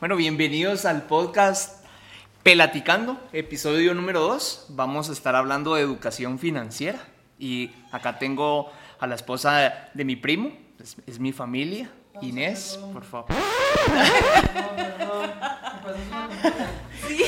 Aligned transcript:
Bueno, 0.00 0.14
bienvenidos 0.14 0.84
al 0.84 1.08
podcast 1.08 1.84
Pelaticando, 2.44 3.20
episodio 3.32 3.94
número 3.94 4.20
2. 4.20 4.66
Vamos 4.68 5.10
a 5.10 5.12
estar 5.12 5.34
hablando 5.34 5.74
de 5.74 5.82
educación 5.82 6.38
financiera. 6.38 7.00
Y 7.36 7.72
acá 7.90 8.16
tengo 8.16 8.70
a 9.00 9.08
la 9.08 9.16
esposa 9.16 9.88
de, 9.92 10.04
mi 10.04 10.14
primo, 10.14 10.52
es, 11.04 11.18
mi 11.18 11.32
familia, 11.32 11.90
Inés, 12.22 12.78
por 12.92 13.02
favor. 13.02 13.26
Sí. 17.08 17.24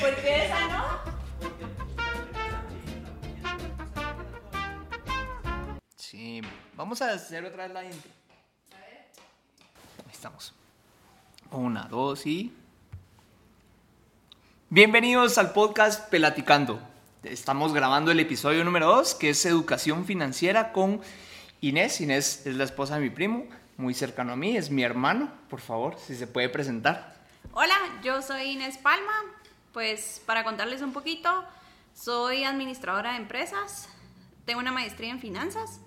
¿Por 0.00 0.16
qué 0.16 0.46
esa 0.46 0.66
no? 0.66 0.84
Sí, 5.94 6.40
vamos 6.74 7.00
a 7.02 7.12
hacer 7.12 7.44
otra 7.44 7.68
vez 7.68 7.72
la 7.72 7.84
intro. 7.84 8.10
Ahí 8.72 10.12
estamos. 10.12 10.52
Una, 11.50 11.84
dos 11.84 12.26
y... 12.26 12.52
Bienvenidos 14.68 15.38
al 15.38 15.52
podcast 15.52 16.10
Pelaticando. 16.10 16.80
Estamos 17.22 17.72
grabando 17.72 18.10
el 18.10 18.18
episodio 18.18 18.64
número 18.64 18.86
2, 18.86 19.14
que 19.14 19.30
es 19.30 19.46
Educación 19.46 20.04
Financiera 20.06 20.72
con 20.72 21.00
Inés. 21.60 22.00
Inés 22.00 22.46
es 22.46 22.56
la 22.56 22.64
esposa 22.64 22.96
de 22.96 23.02
mi 23.02 23.10
primo, 23.10 23.44
muy 23.76 23.94
cercano 23.94 24.32
a 24.32 24.36
mí, 24.36 24.56
es 24.56 24.70
mi 24.70 24.82
hermano. 24.82 25.30
Por 25.48 25.60
favor, 25.60 25.96
si 25.98 26.16
se 26.16 26.26
puede 26.26 26.48
presentar. 26.48 27.14
Hola, 27.52 27.76
yo 28.02 28.22
soy 28.22 28.50
Inés 28.50 28.78
Palma. 28.78 29.14
Pues 29.72 30.20
para 30.26 30.42
contarles 30.42 30.82
un 30.82 30.92
poquito, 30.92 31.44
soy 31.94 32.42
administradora 32.42 33.12
de 33.12 33.18
empresas, 33.18 33.88
tengo 34.46 34.58
una 34.58 34.72
maestría 34.72 35.10
en 35.10 35.20
finanzas 35.20 35.80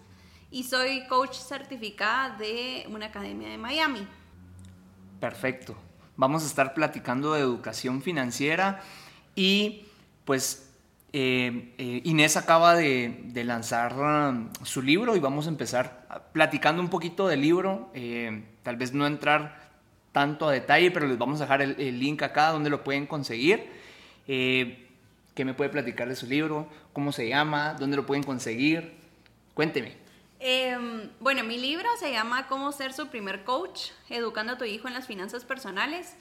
y 0.51 0.63
soy 0.63 1.05
coach 1.07 1.35
certificada 1.35 2.37
de 2.37 2.85
una 2.89 3.07
academia 3.07 3.49
de 3.49 3.57
Miami. 3.57 4.07
Perfecto. 5.19 5.75
Vamos 6.15 6.43
a 6.43 6.47
estar 6.47 6.73
platicando 6.73 7.33
de 7.33 7.41
educación 7.41 8.01
financiera 8.01 8.81
y 9.35 9.85
pues 10.25 10.69
eh, 11.11 11.73
eh, 11.77 12.01
Inés 12.03 12.37
acaba 12.37 12.75
de, 12.75 13.31
lanzar 13.43 13.93
um, 13.97 14.49
su 14.63 14.81
libro 14.81 15.15
y 15.15 15.19
vamos 15.19 15.47
a 15.47 15.49
empezar 15.49 16.05
platicando 16.33 16.81
un 16.81 16.89
poquito 16.89 17.27
del 17.27 17.41
libro, 17.41 17.89
eh, 17.93 18.43
tal 18.63 18.75
vez 18.75 18.93
no 18.93 19.07
entrar 19.07 19.69
tanto 20.11 20.47
a 20.47 20.51
detalle, 20.51 20.91
pero 20.91 21.07
les 21.07 21.17
vamos 21.17 21.41
a 21.41 21.45
dejar 21.45 21.61
el, 21.61 21.99
link 21.99 22.21
acá 22.21 22.51
donde 22.51 22.69
lo 22.69 22.83
pueden 22.83 23.07
conseguir. 23.07 23.65
¿Qué 24.25 25.45
me 25.45 25.53
puede 25.53 25.69
platicar 25.69 26.09
de 26.09 26.15
su 26.15 26.27
libro? 26.27 26.67
¿Cómo 26.93 27.11
se 27.11 27.27
llama? 27.29 27.73
¿Dónde 27.73 27.95
lo 27.95 28.05
pueden 28.05 28.23
conseguir? 28.23 28.93
Cuénteme. 29.53 30.08
Em, 30.41 31.11
bueno, 31.19 31.43
mi 31.43 31.57
libro 31.57 31.89
se 31.99 32.11
llama 32.11 32.47
Cómo 32.47 32.71
ser 32.71 32.93
su 32.93 33.07
primer 33.07 33.43
coach, 33.43 33.89
educando 34.09 34.53
a 34.53 34.57
tu 34.57 34.63
hijo 34.63 34.87
en 34.87 34.93
las 34.93 35.05
finanzas 35.05 35.43
personales. 35.43 36.15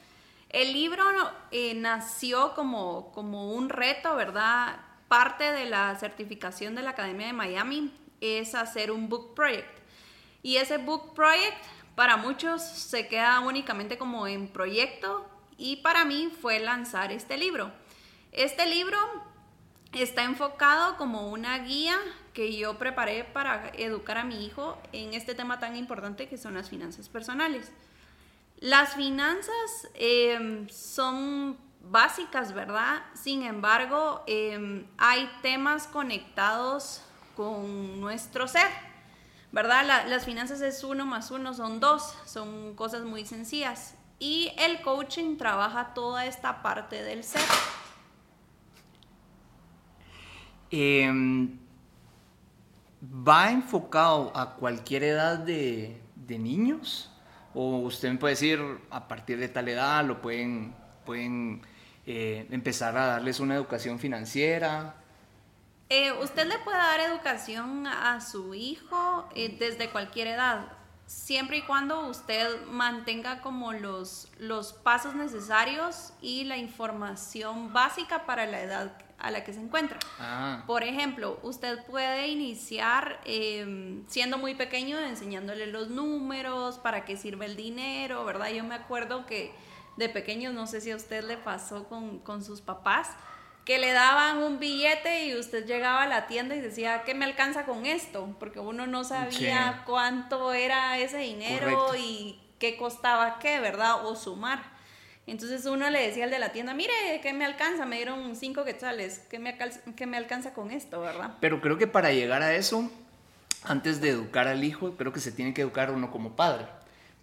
El 0.48 0.72
libro 0.72 1.04
eh, 1.52 1.74
nació 1.74 2.54
como, 2.54 3.12
como 3.12 3.52
un 3.52 3.68
reto, 3.68 4.16
¿verdad? 4.16 4.80
Parte 5.06 5.52
de 5.52 5.66
la 5.66 5.94
certificación 5.94 6.74
de 6.74 6.82
la 6.82 6.90
Academia 6.90 7.28
de 7.28 7.32
Miami 7.32 7.92
es 8.20 8.56
hacer 8.56 8.90
un 8.90 9.08
book 9.08 9.34
project. 9.34 9.78
Y 10.42 10.56
ese 10.56 10.78
book 10.78 11.14
project 11.14 11.56
para 11.94 12.16
muchos 12.16 12.62
se 12.62 13.06
queda 13.06 13.38
únicamente 13.40 13.98
como 13.98 14.26
en 14.26 14.48
proyecto 14.48 15.28
y 15.56 15.76
para 15.76 16.04
mí 16.04 16.28
fue 16.40 16.58
lanzar 16.58 17.12
este 17.12 17.36
libro. 17.36 17.70
Este 18.32 18.66
libro 18.66 18.98
está 19.92 20.24
enfocado 20.24 20.96
como 20.96 21.28
una 21.28 21.58
guía 21.58 21.98
que 22.38 22.56
yo 22.56 22.78
preparé 22.78 23.24
para 23.24 23.72
educar 23.74 24.16
a 24.16 24.22
mi 24.22 24.46
hijo 24.46 24.80
en 24.92 25.12
este 25.12 25.34
tema 25.34 25.58
tan 25.58 25.74
importante 25.74 26.28
que 26.28 26.38
son 26.38 26.54
las 26.54 26.68
finanzas 26.68 27.08
personales. 27.08 27.72
Las 28.60 28.94
finanzas 28.94 29.88
em, 29.94 30.68
son 30.68 31.58
básicas, 31.80 32.52
¿verdad? 32.52 33.02
Sin 33.12 33.42
embargo, 33.42 34.22
em, 34.28 34.86
hay 34.98 35.28
temas 35.42 35.88
conectados 35.88 37.02
con 37.36 38.00
nuestro 38.00 38.46
ser, 38.46 38.70
¿verdad? 39.50 40.06
las 40.06 40.24
finanzas 40.24 40.60
es 40.60 40.84
uno 40.84 41.06
más 41.06 41.32
uno, 41.32 41.54
son 41.54 41.80
dos, 41.80 42.14
son 42.24 42.76
cosas 42.76 43.02
muy 43.02 43.26
sencillas. 43.26 43.96
Y 44.20 44.52
el 44.58 44.80
coaching 44.82 45.38
trabaja 45.38 45.92
toda 45.92 46.24
esta 46.24 46.62
parte 46.62 47.02
del 47.02 47.24
ser. 47.24 47.42
Em, 50.70 51.66
¿Va 53.28 53.50
enfocado 53.50 54.32
a 54.34 54.54
cualquier 54.54 55.02
edad 55.02 55.38
de, 55.38 56.00
niños? 56.28 57.10
¿O 57.52 57.80
usted 57.80 58.10
me 58.10 58.16
puede 58.16 58.32
decir, 58.32 58.58
a 58.90 59.06
partir 59.06 59.38
de 59.38 59.48
tal 59.48 59.68
edad 59.68 60.02
lo 60.02 60.22
pueden, 60.22 60.74
pueden 61.04 61.60
eh, 62.06 62.46
empezar 62.50 62.96
a 62.96 63.06
darles 63.06 63.38
una 63.38 63.54
educación 63.54 63.98
financiera? 63.98 64.94
Eh, 65.90 66.10
usted 66.22 66.46
le 66.46 66.58
puede 66.60 66.78
dar 66.78 67.00
educación 67.00 67.86
a 67.86 68.22
su 68.22 68.54
hijo 68.54 69.28
eh, 69.34 69.56
desde 69.58 69.90
cualquier 69.90 70.28
edad, 70.28 70.77
siempre 71.08 71.56
y 71.56 71.62
cuando 71.62 72.06
usted 72.06 72.66
mantenga 72.66 73.40
como 73.40 73.72
los, 73.72 74.28
los 74.38 74.74
pasos 74.74 75.14
necesarios 75.14 76.12
y 76.20 76.44
la 76.44 76.58
información 76.58 77.72
básica 77.72 78.26
para 78.26 78.44
la 78.44 78.60
edad 78.60 78.92
a 79.18 79.30
la 79.30 79.42
que 79.42 79.54
se 79.54 79.60
encuentra. 79.60 79.98
Ah. 80.20 80.62
Por 80.66 80.84
ejemplo, 80.84 81.40
usted 81.42 81.82
puede 81.86 82.28
iniciar 82.28 83.20
em, 83.24 84.06
siendo 84.06 84.36
muy 84.36 84.54
pequeño 84.54 84.98
enseñándole 84.98 85.66
los 85.66 85.88
números, 85.88 86.78
para 86.78 87.06
qué 87.06 87.16
sirve 87.16 87.46
el 87.46 87.56
dinero, 87.56 88.24
¿verdad? 88.26 88.50
Yo 88.50 88.62
me 88.62 88.74
acuerdo 88.74 89.24
que 89.24 89.54
de 89.96 90.10
pequeño, 90.10 90.52
no 90.52 90.66
sé 90.66 90.82
si 90.82 90.90
a 90.90 90.96
usted 90.96 91.24
le 91.24 91.38
pasó 91.38 91.88
con, 91.88 92.18
con 92.18 92.44
sus 92.44 92.60
papás, 92.60 93.08
que 93.68 93.78
le 93.78 93.92
daban 93.92 94.38
un 94.38 94.58
billete 94.58 95.26
y 95.26 95.36
usted 95.36 95.66
llegaba 95.66 96.04
a 96.04 96.06
la 96.06 96.26
tienda 96.26 96.56
y 96.56 96.60
decía, 96.62 97.02
¿qué 97.04 97.12
me 97.12 97.26
alcanza 97.26 97.66
con 97.66 97.84
esto? 97.84 98.34
Porque 98.40 98.60
uno 98.60 98.86
no 98.86 99.04
sabía 99.04 99.82
cuánto 99.84 100.54
era 100.54 100.98
ese 100.98 101.18
dinero 101.18 101.94
y 101.94 102.40
qué 102.58 102.78
costaba 102.78 103.38
qué, 103.38 103.60
¿verdad? 103.60 104.06
O 104.06 104.16
sumar. 104.16 104.62
Entonces 105.26 105.66
uno 105.66 105.90
le 105.90 106.00
decía 106.00 106.24
al 106.24 106.30
de 106.30 106.38
la 106.38 106.50
tienda, 106.50 106.72
mire, 106.72 106.94
¿qué 107.22 107.34
me 107.34 107.44
alcanza? 107.44 107.84
Me 107.84 107.96
dieron 107.96 108.36
cinco 108.36 108.64
quetzales, 108.64 109.18
¿qué 109.28 109.38
me, 109.38 109.58
¿qué 109.94 110.06
me 110.06 110.16
alcanza 110.16 110.54
con 110.54 110.70
esto, 110.70 111.02
verdad? 111.02 111.34
Pero 111.38 111.60
creo 111.60 111.76
que 111.76 111.86
para 111.86 112.10
llegar 112.10 112.40
a 112.40 112.54
eso, 112.54 112.90
antes 113.64 114.00
de 114.00 114.08
educar 114.08 114.48
al 114.48 114.64
hijo, 114.64 114.96
creo 114.96 115.12
que 115.12 115.20
se 115.20 115.30
tiene 115.30 115.52
que 115.52 115.60
educar 115.60 115.90
uno 115.90 116.10
como 116.10 116.36
padre, 116.36 116.64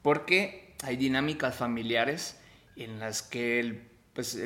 porque 0.04 0.76
hay 0.84 0.96
dinámicas 0.96 1.56
familiares 1.56 2.40
en 2.76 3.00
las 3.00 3.24
que 3.24 3.95
pues 4.16 4.40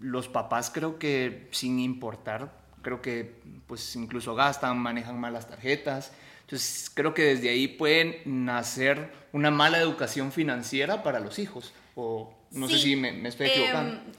los 0.00 0.28
papás 0.28 0.70
creo 0.70 0.98
que 0.98 1.48
sin 1.52 1.78
importar, 1.78 2.52
creo 2.82 3.00
que 3.00 3.40
pues 3.66 3.94
incluso 3.96 4.34
gastan, 4.34 4.76
manejan 4.76 5.18
malas 5.18 5.48
tarjetas, 5.48 6.12
entonces 6.40 6.90
creo 6.92 7.14
que 7.14 7.22
desde 7.22 7.48
ahí 7.48 7.68
pueden 7.68 8.44
nacer 8.44 9.12
una 9.32 9.50
mala 9.50 9.78
educación 9.78 10.32
financiera 10.32 11.02
para 11.04 11.20
los 11.20 11.38
hijos, 11.38 11.72
o 11.94 12.34
no 12.50 12.68
sé 12.68 12.78
si 12.78 12.96
me, 12.96 13.26
estoy 13.28 13.48
equivocando. 13.48 13.94
Em, 13.94 14.12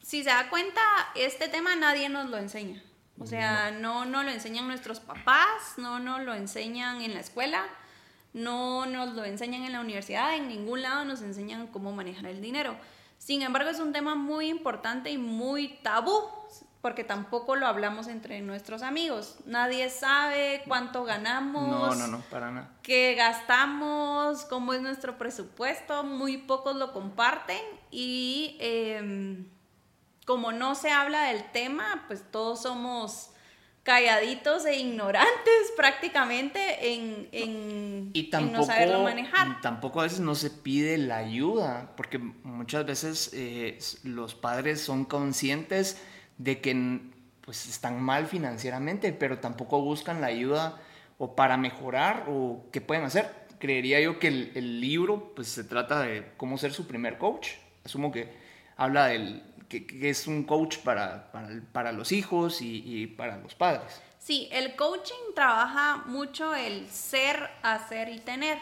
si 0.00 0.22
se 0.22 0.30
da 0.30 0.48
cuenta, 0.48 0.80
este 1.16 1.48
tema 1.48 1.74
nadie 1.74 2.08
nos 2.08 2.30
lo 2.30 2.38
enseña. 2.38 2.82
O 3.18 3.26
sea, 3.26 3.70
no, 3.70 4.04
no 4.04 4.22
lo 4.22 4.30
enseñan 4.30 4.66
nuestros 4.66 5.00
papás, 5.00 5.74
no 5.76 5.98
nos 5.98 6.22
lo 6.22 6.34
enseñan 6.34 7.02
en 7.02 7.14
la 7.14 7.20
escuela, 7.20 7.66
no 8.32 8.86
nos 8.86 9.14
lo 9.14 9.24
enseñan 9.24 9.64
en 9.64 9.72
la 9.72 9.80
universidad, 9.80 10.36
en 10.36 10.48
ningún 10.48 10.82
lado 10.82 11.04
nos 11.04 11.22
enseñan 11.22 11.66
cómo 11.66 11.92
manejar 11.92 12.26
el 12.26 12.40
dinero. 12.40 12.76
Sin 13.24 13.42
embargo, 13.42 13.70
es 13.70 13.78
un 13.78 13.92
tema 13.92 14.16
muy 14.16 14.48
importante 14.48 15.08
y 15.12 15.16
muy 15.16 15.68
tabú 15.84 16.12
porque 16.80 17.04
tampoco 17.04 17.54
lo 17.54 17.68
hablamos 17.68 18.08
entre 18.08 18.40
nuestros 18.40 18.82
amigos. 18.82 19.36
Nadie 19.46 19.90
sabe 19.90 20.64
cuánto 20.66 21.04
ganamos. 21.04 21.70
No, 21.70 21.94
no, 21.94 22.06
no, 22.08 22.20
para 22.22 22.50
nada. 22.50 22.70
Qué 22.82 23.14
gastamos, 23.14 24.44
cómo 24.46 24.74
es 24.74 24.82
nuestro 24.82 25.18
presupuesto. 25.18 26.02
Muy 26.02 26.36
pocos 26.36 26.74
lo 26.74 26.92
comparten 26.92 27.62
y 27.92 28.56
em, 28.58 29.46
como 30.26 30.50
no 30.50 30.74
se 30.74 30.90
habla 30.90 31.26
del 31.26 31.48
tema, 31.52 32.02
pues 32.08 32.28
todos 32.28 32.62
somos 32.62 33.30
calladitos 33.82 34.64
e 34.64 34.78
ignorantes 34.78 35.72
prácticamente 35.76 36.94
en, 36.94 37.28
en, 37.32 38.10
y 38.12 38.30
tampoco, 38.30 38.58
no 38.58 38.64
saberlo 38.64 39.02
manejar. 39.02 39.60
Tampoco 39.60 40.00
a 40.00 40.04
veces 40.04 40.20
no 40.20 40.34
se 40.34 40.50
pide 40.50 40.98
la 40.98 41.18
ayuda, 41.18 41.92
porque 41.96 42.18
muchas 42.18 42.86
veces 42.86 43.30
eh, 43.32 43.78
los 44.04 44.34
padres 44.34 44.80
son 44.80 45.04
conscientes 45.04 46.00
de 46.38 46.60
que 46.60 47.00
pues 47.42 47.68
están 47.68 48.00
mal 48.00 48.26
financieramente, 48.26 49.12
pero 49.12 49.38
tampoco 49.38 49.82
buscan 49.82 50.20
la 50.20 50.28
ayuda 50.28 50.80
o 51.18 51.34
para 51.34 51.56
mejorar 51.56 52.26
o 52.28 52.66
qué 52.72 52.80
pueden 52.80 53.04
hacer. 53.04 53.30
Creería 53.58 54.00
yo 54.00 54.18
que 54.18 54.28
el, 54.28 54.80
libro 54.80 55.32
pues 55.34 55.48
se 55.48 55.64
trata 55.64 56.00
de 56.00 56.32
cómo 56.36 56.56
ser 56.56 56.72
su 56.72 56.86
primer 56.86 57.18
coach. 57.18 57.50
Asumo 57.84 58.10
que 58.10 58.32
habla 58.76 59.06
del 59.06 59.42
que, 59.80 60.10
es 60.10 60.26
un 60.26 60.44
coach 60.44 60.78
para, 60.78 61.32
para, 61.72 61.92
los 61.92 62.12
hijos 62.12 62.60
y, 62.60 62.82
y, 62.84 63.06
para 63.06 63.38
los 63.38 63.54
padres. 63.54 64.00
Sí, 64.18 64.48
el 64.52 64.76
coaching 64.76 65.34
trabaja 65.34 66.04
mucho 66.06 66.54
el 66.54 66.88
ser, 66.88 67.50
hacer 67.62 68.08
y 68.08 68.20
tener. 68.20 68.58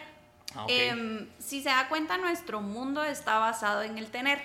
Ah. 0.55 0.67
Em, 0.69 1.29
si 1.39 1.63
se 1.63 1.69
da 1.69 1.89
cuenta, 1.89 2.17
nuestro 2.17 2.61
mundo 2.61 3.03
está 3.05 3.39
basado 3.39 3.83
en 3.83 3.99
el 3.99 4.11
tener. 4.11 4.41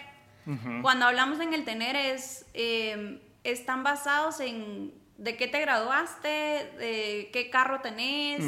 Cuando 0.84 1.08
hablamos 1.08 1.40
en 1.40 1.56
el 1.56 1.66
tener 1.66 1.96
es, 1.96 2.46
em, 2.54 3.20
están 3.44 3.84
basados 3.84 4.40
en 4.40 4.94
de 5.18 5.38
qué 5.38 5.48
te 5.48 5.60
graduaste, 5.62 6.28
de 6.28 7.30
qué 7.32 7.50
carro 7.50 7.80
tenés, 7.82 8.44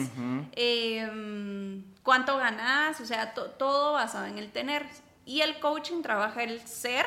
em, 0.52 1.84
cuánto 2.04 2.38
ganás, 2.38 3.00
o 3.00 3.06
sea, 3.06 3.34
to- 3.34 3.52
todo 3.52 3.94
basado 3.94 4.26
en 4.26 4.38
el 4.38 4.52
tener. 4.52 4.86
Y 5.26 5.42
el 5.42 5.60
coaching 5.60 6.02
trabaja 6.02 6.44
el 6.44 6.60
ser, 6.68 7.06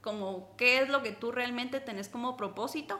como 0.00 0.54
qué 0.56 0.80
es 0.82 0.88
lo 0.88 1.02
que 1.02 1.12
tú 1.12 1.32
realmente 1.32 1.80
tenés 1.80 2.08
como 2.08 2.36
propósito, 2.36 2.98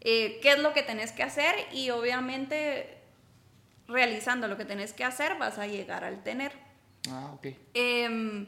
eh, 0.00 0.38
qué 0.42 0.52
es 0.52 0.58
lo 0.58 0.72
que 0.72 0.82
tenés 0.82 1.12
que 1.12 1.22
hacer 1.22 1.54
y 1.72 1.90
obviamente 1.90 2.98
realizando 3.88 4.48
lo 4.48 4.56
que 4.56 4.64
tenés 4.64 4.92
que 4.92 5.04
hacer 5.04 5.36
vas 5.38 5.58
a 5.58 5.66
llegar 5.66 6.04
al 6.04 6.22
tener. 6.22 6.52
Ah, 7.10 7.30
ok. 7.34 7.48
Em, 7.74 8.46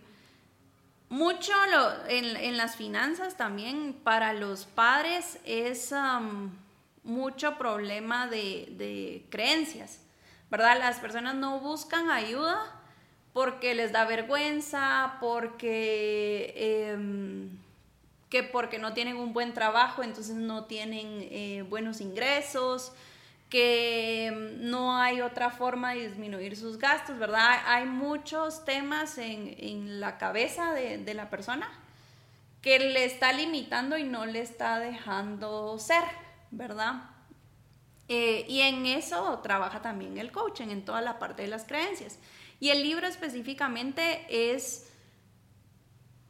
mucho 1.09 1.53
lo- 1.71 2.07
en, 2.07 2.37
en 2.37 2.57
las 2.57 2.77
finanzas 2.77 3.37
también 3.37 3.93
para 4.05 4.33
los 4.33 4.65
padres 4.65 5.39
es 5.45 5.93
mucho 7.03 7.59
problema 7.59 8.27
de, 8.27 8.67
de 8.79 9.27
creencias, 9.31 10.01
¿verdad? 10.51 10.79
Las 10.79 10.99
personas 11.01 11.35
no 11.35 11.61
buscan 11.61 12.11
ayuda 12.11 12.81
porque 13.33 13.75
les 13.75 13.93
da 13.93 14.05
vergüenza, 14.05 15.17
porque, 15.21 16.55
em, 16.93 17.51
que 18.35 18.43
porque 18.43 18.81
no 18.81 18.95
tienen 18.95 19.15
un 19.15 19.33
buen 19.33 19.55
trabajo, 19.55 20.03
entonces 20.03 20.35
no 20.35 20.65
tienen 20.65 21.29
eh, 21.31 21.65
buenos 21.69 22.01
ingresos, 22.01 22.91
que 23.49 24.57
no 24.59 24.97
hay 24.97 25.21
otra 25.21 25.51
forma 25.51 25.95
de 25.95 26.09
disminuir 26.09 26.57
sus 26.57 26.77
gastos, 26.77 27.17
¿verdad? 27.17 27.61
Hay 27.65 27.85
muchos 27.85 28.65
temas 28.65 29.19
en, 29.19 29.55
en 29.57 30.01
la 30.01 30.19
cabeza 30.19 30.73
de, 30.73 30.99
de 30.99 31.15
la 31.15 31.31
persona 31.31 31.71
que 32.61 32.81
le 32.81 33.05
está 33.05 33.33
limitando 33.33 33.97
y 33.99 34.03
no 34.03 34.27
le 34.27 34.41
está 34.41 34.81
dejando 34.81 35.79
ser, 35.79 36.03
¿verdad? 36.51 37.05
Eh, 38.09 38.45
y 38.49 38.63
en 38.63 38.85
eso 38.87 39.39
trabaja 39.45 39.81
también 39.81 40.19
el 40.19 40.33
coaching, 40.33 40.71
en 40.71 40.85
toda 40.85 41.01
la 41.03 41.21
parte 41.21 41.43
de 41.43 41.49
las 41.49 41.63
creencias. 41.63 42.19
Y 42.59 42.71
el 42.71 42.83
libro 42.83 43.07
específicamente 43.07 44.27
es, 44.29 44.91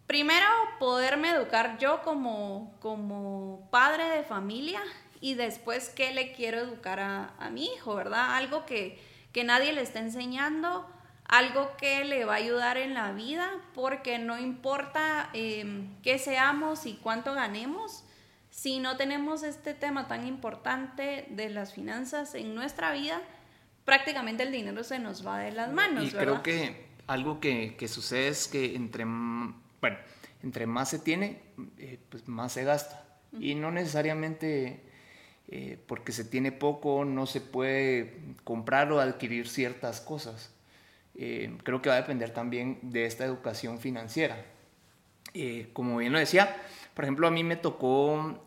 primero, 0.06 0.46
poderme 0.78 1.30
educar 1.30 1.78
yo 1.78 2.02
como, 2.02 2.76
como 2.80 3.68
padre 3.70 4.08
de 4.08 4.22
familia 4.22 4.80
y 5.20 5.34
después 5.34 5.88
qué 5.88 6.12
le 6.12 6.32
quiero 6.32 6.58
educar 6.58 7.00
a, 7.00 7.34
a 7.38 7.50
mi 7.50 7.66
hijo, 7.66 7.94
¿verdad? 7.94 8.36
Algo 8.36 8.66
que, 8.66 8.98
que 9.32 9.44
nadie 9.44 9.72
le 9.72 9.80
está 9.80 10.00
enseñando, 10.00 10.86
algo 11.26 11.76
que 11.76 12.04
le 12.04 12.24
va 12.24 12.34
a 12.34 12.36
ayudar 12.36 12.76
en 12.76 12.94
la 12.94 13.12
vida, 13.12 13.50
porque 13.74 14.18
no 14.18 14.38
importa 14.38 15.30
eh, 15.32 15.86
qué 16.02 16.18
seamos 16.18 16.86
y 16.86 16.94
cuánto 16.94 17.34
ganemos, 17.34 18.04
si 18.50 18.78
no 18.78 18.96
tenemos 18.96 19.42
este 19.42 19.74
tema 19.74 20.06
tan 20.06 20.26
importante 20.26 21.26
de 21.30 21.50
las 21.50 21.72
finanzas 21.72 22.34
en 22.34 22.54
nuestra 22.54 22.92
vida, 22.92 23.20
prácticamente 23.84 24.44
el 24.44 24.52
dinero 24.52 24.84
se 24.84 24.98
nos 25.00 25.26
va 25.26 25.38
de 25.38 25.50
las 25.50 25.72
manos. 25.72 26.04
Y 26.04 26.10
¿verdad? 26.10 26.42
creo 26.42 26.42
que 26.42 26.86
algo 27.06 27.40
que, 27.40 27.76
que 27.76 27.88
sucede 27.88 28.28
es 28.28 28.46
que 28.46 28.76
entre, 28.76 29.04
bueno, 29.84 29.98
entre 30.42 30.64
más 30.64 30.88
se 30.88 30.98
tiene, 30.98 31.42
eh, 31.76 31.98
pues 32.08 32.26
más 32.26 32.52
se 32.52 32.64
gasta. 32.64 33.04
Y 33.38 33.54
no 33.54 33.70
necesariamente 33.70 34.80
eh, 35.48 35.76
porque 35.86 36.10
se 36.10 36.24
tiene 36.24 36.52
poco 36.52 37.04
no 37.04 37.26
se 37.26 37.42
puede 37.42 38.14
comprar 38.44 38.90
o 38.90 38.98
adquirir 38.98 39.46
ciertas 39.46 40.00
cosas. 40.00 40.54
Eh, 41.16 41.54
creo 41.64 41.82
que 41.82 41.90
va 41.90 41.96
a 41.96 42.00
depender 42.00 42.30
también 42.30 42.78
de 42.80 43.04
esta 43.04 43.26
educación 43.26 43.78
financiera. 43.78 44.42
Como 45.74 45.98
bien 45.98 46.14
lo 46.14 46.18
decía, 46.18 46.56
por 46.94 47.04
ejemplo, 47.04 47.26
a 47.26 47.30
mí 47.30 47.44
me 47.44 47.56
tocó, 47.56 48.42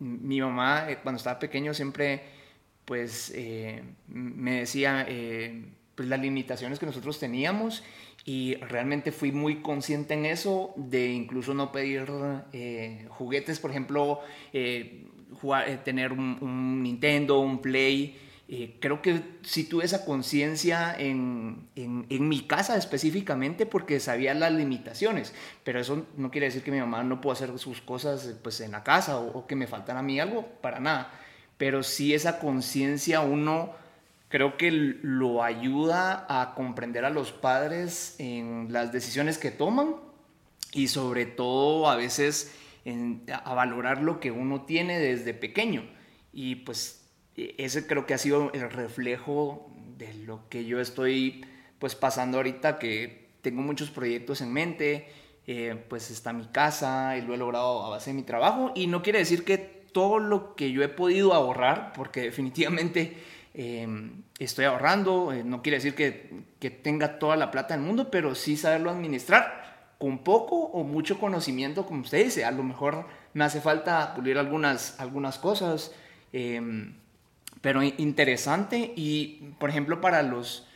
mi 0.00 0.40
mamá 0.42 0.86
cuando 1.02 1.16
estaba 1.16 1.38
pequeño 1.38 1.72
siempre 1.72 2.24
pues 2.84 3.32
me 4.08 4.58
decía 4.58 5.06
pues 5.94 6.08
las 6.08 6.20
limitaciones 6.20 6.78
que 6.78 6.86
nosotros 6.86 7.18
teníamos 7.18 7.82
y 8.24 8.54
realmente 8.56 9.12
fui 9.12 9.32
muy 9.32 9.56
consciente 9.62 10.14
en 10.14 10.26
eso 10.26 10.72
de 10.76 11.12
incluso 11.12 11.54
no 11.54 11.70
pedir 11.72 12.06
eh, 12.52 13.06
juguetes, 13.10 13.60
por 13.60 13.70
ejemplo, 13.70 14.20
eh, 14.52 15.06
jugar- 15.40 15.68
eh, 15.68 15.78
tener 15.84 16.12
un, 16.12 16.38
un 16.40 16.82
Nintendo, 16.82 17.40
un 17.40 17.58
Play. 17.60 18.18
Eh, 18.46 18.76
creo 18.78 19.00
que 19.00 19.22
sí 19.42 19.64
tuve 19.64 19.84
esa 19.86 20.04
conciencia 20.04 20.94
en, 20.98 21.66
en, 21.76 22.04
en 22.10 22.28
mi 22.28 22.40
casa 22.42 22.76
específicamente 22.76 23.64
porque 23.64 24.00
sabía 24.00 24.34
las 24.34 24.52
limitaciones, 24.52 25.34
pero 25.64 25.80
eso 25.80 26.06
no 26.18 26.30
quiere 26.30 26.46
decir 26.48 26.62
que 26.62 26.70
mi 26.70 26.78
mamá 26.78 27.02
no 27.04 27.22
pueda 27.22 27.34
hacer 27.34 27.58
sus 27.58 27.80
cosas 27.80 28.34
pues, 28.42 28.60
en 28.60 28.72
la 28.72 28.82
casa 28.84 29.18
o, 29.18 29.38
o 29.38 29.46
que 29.46 29.56
me 29.56 29.66
faltara 29.66 30.00
a 30.00 30.02
mí 30.02 30.20
algo, 30.20 30.46
para 30.60 30.78
nada. 30.78 31.10
Pero 31.56 31.82
sí 31.82 32.12
esa 32.12 32.38
conciencia 32.38 33.20
uno 33.22 33.72
creo 34.34 34.56
que 34.56 34.72
lo 34.72 35.44
ayuda 35.44 36.26
a 36.28 36.56
comprender 36.56 37.04
a 37.04 37.10
los 37.10 37.30
padres 37.30 38.16
en 38.18 38.66
las 38.72 38.90
decisiones 38.90 39.38
que 39.38 39.52
toman 39.52 39.94
y 40.72 40.88
sobre 40.88 41.24
todo 41.24 41.88
a 41.88 41.94
veces 41.94 42.52
en- 42.84 43.22
a 43.44 43.54
valorar 43.54 44.02
lo 44.02 44.18
que 44.18 44.32
uno 44.32 44.62
tiene 44.62 44.98
desde 44.98 45.34
pequeño. 45.34 45.84
Y 46.32 46.56
pues 46.56 47.06
e- 47.36 47.54
ese 47.58 47.86
creo 47.86 48.06
que 48.06 48.14
ha 48.14 48.18
sido 48.18 48.50
el 48.54 48.68
reflejo 48.72 49.70
de 49.96 50.12
lo 50.26 50.48
que 50.48 50.64
yo 50.64 50.80
estoy 50.80 51.46
pues 51.78 51.94
pasando 51.94 52.38
ahorita, 52.38 52.80
que 52.80 53.28
tengo 53.40 53.62
muchos 53.62 53.90
proyectos 53.90 54.40
en 54.40 54.52
mente, 54.52 55.06
eh, 55.46 55.80
pues 55.88 56.10
está 56.10 56.32
mi 56.32 56.46
casa 56.46 57.16
y 57.16 57.22
lo 57.22 57.34
he 57.34 57.36
logrado 57.36 57.84
a 57.84 57.88
base 57.90 58.10
de 58.10 58.14
mi 58.14 58.24
trabajo 58.24 58.72
y 58.74 58.88
no 58.88 59.00
quiere 59.00 59.20
decir 59.20 59.44
que 59.44 59.58
todo 59.58 60.18
lo 60.18 60.56
que 60.56 60.72
yo 60.72 60.82
he 60.82 60.88
podido 60.88 61.34
ahorrar, 61.34 61.92
porque 61.94 62.22
definitivamente 62.22 63.16
eh, 63.54 63.86
estoy 64.40 64.64
ahorrando, 64.64 65.32
eh, 65.32 65.44
no 65.44 65.62
quiere 65.62 65.78
decir 65.78 65.94
que, 65.94 66.44
que 66.58 66.70
tenga 66.70 67.20
toda 67.20 67.36
la 67.36 67.52
plata 67.52 67.74
del 67.74 67.84
mundo, 67.84 68.10
pero 68.10 68.34
sí 68.34 68.56
saberlo 68.56 68.90
administrar 68.90 69.64
con 69.98 70.18
poco 70.18 70.56
o 70.56 70.82
mucho 70.82 71.18
conocimiento, 71.20 71.86
como 71.86 72.02
usted 72.02 72.24
dice. 72.24 72.44
A 72.44 72.50
lo 72.50 72.64
mejor 72.64 73.06
me 73.32 73.44
hace 73.44 73.60
falta 73.60 74.14
pulir 74.14 74.38
algunas, 74.38 74.98
algunas 74.98 75.38
cosas, 75.38 75.92
eh, 76.32 76.60
pero 77.60 77.82
interesante. 77.82 78.92
Y, 78.96 79.54
por 79.58 79.70
ejemplo, 79.70 80.00
para 80.00 80.22
los, 80.22 80.66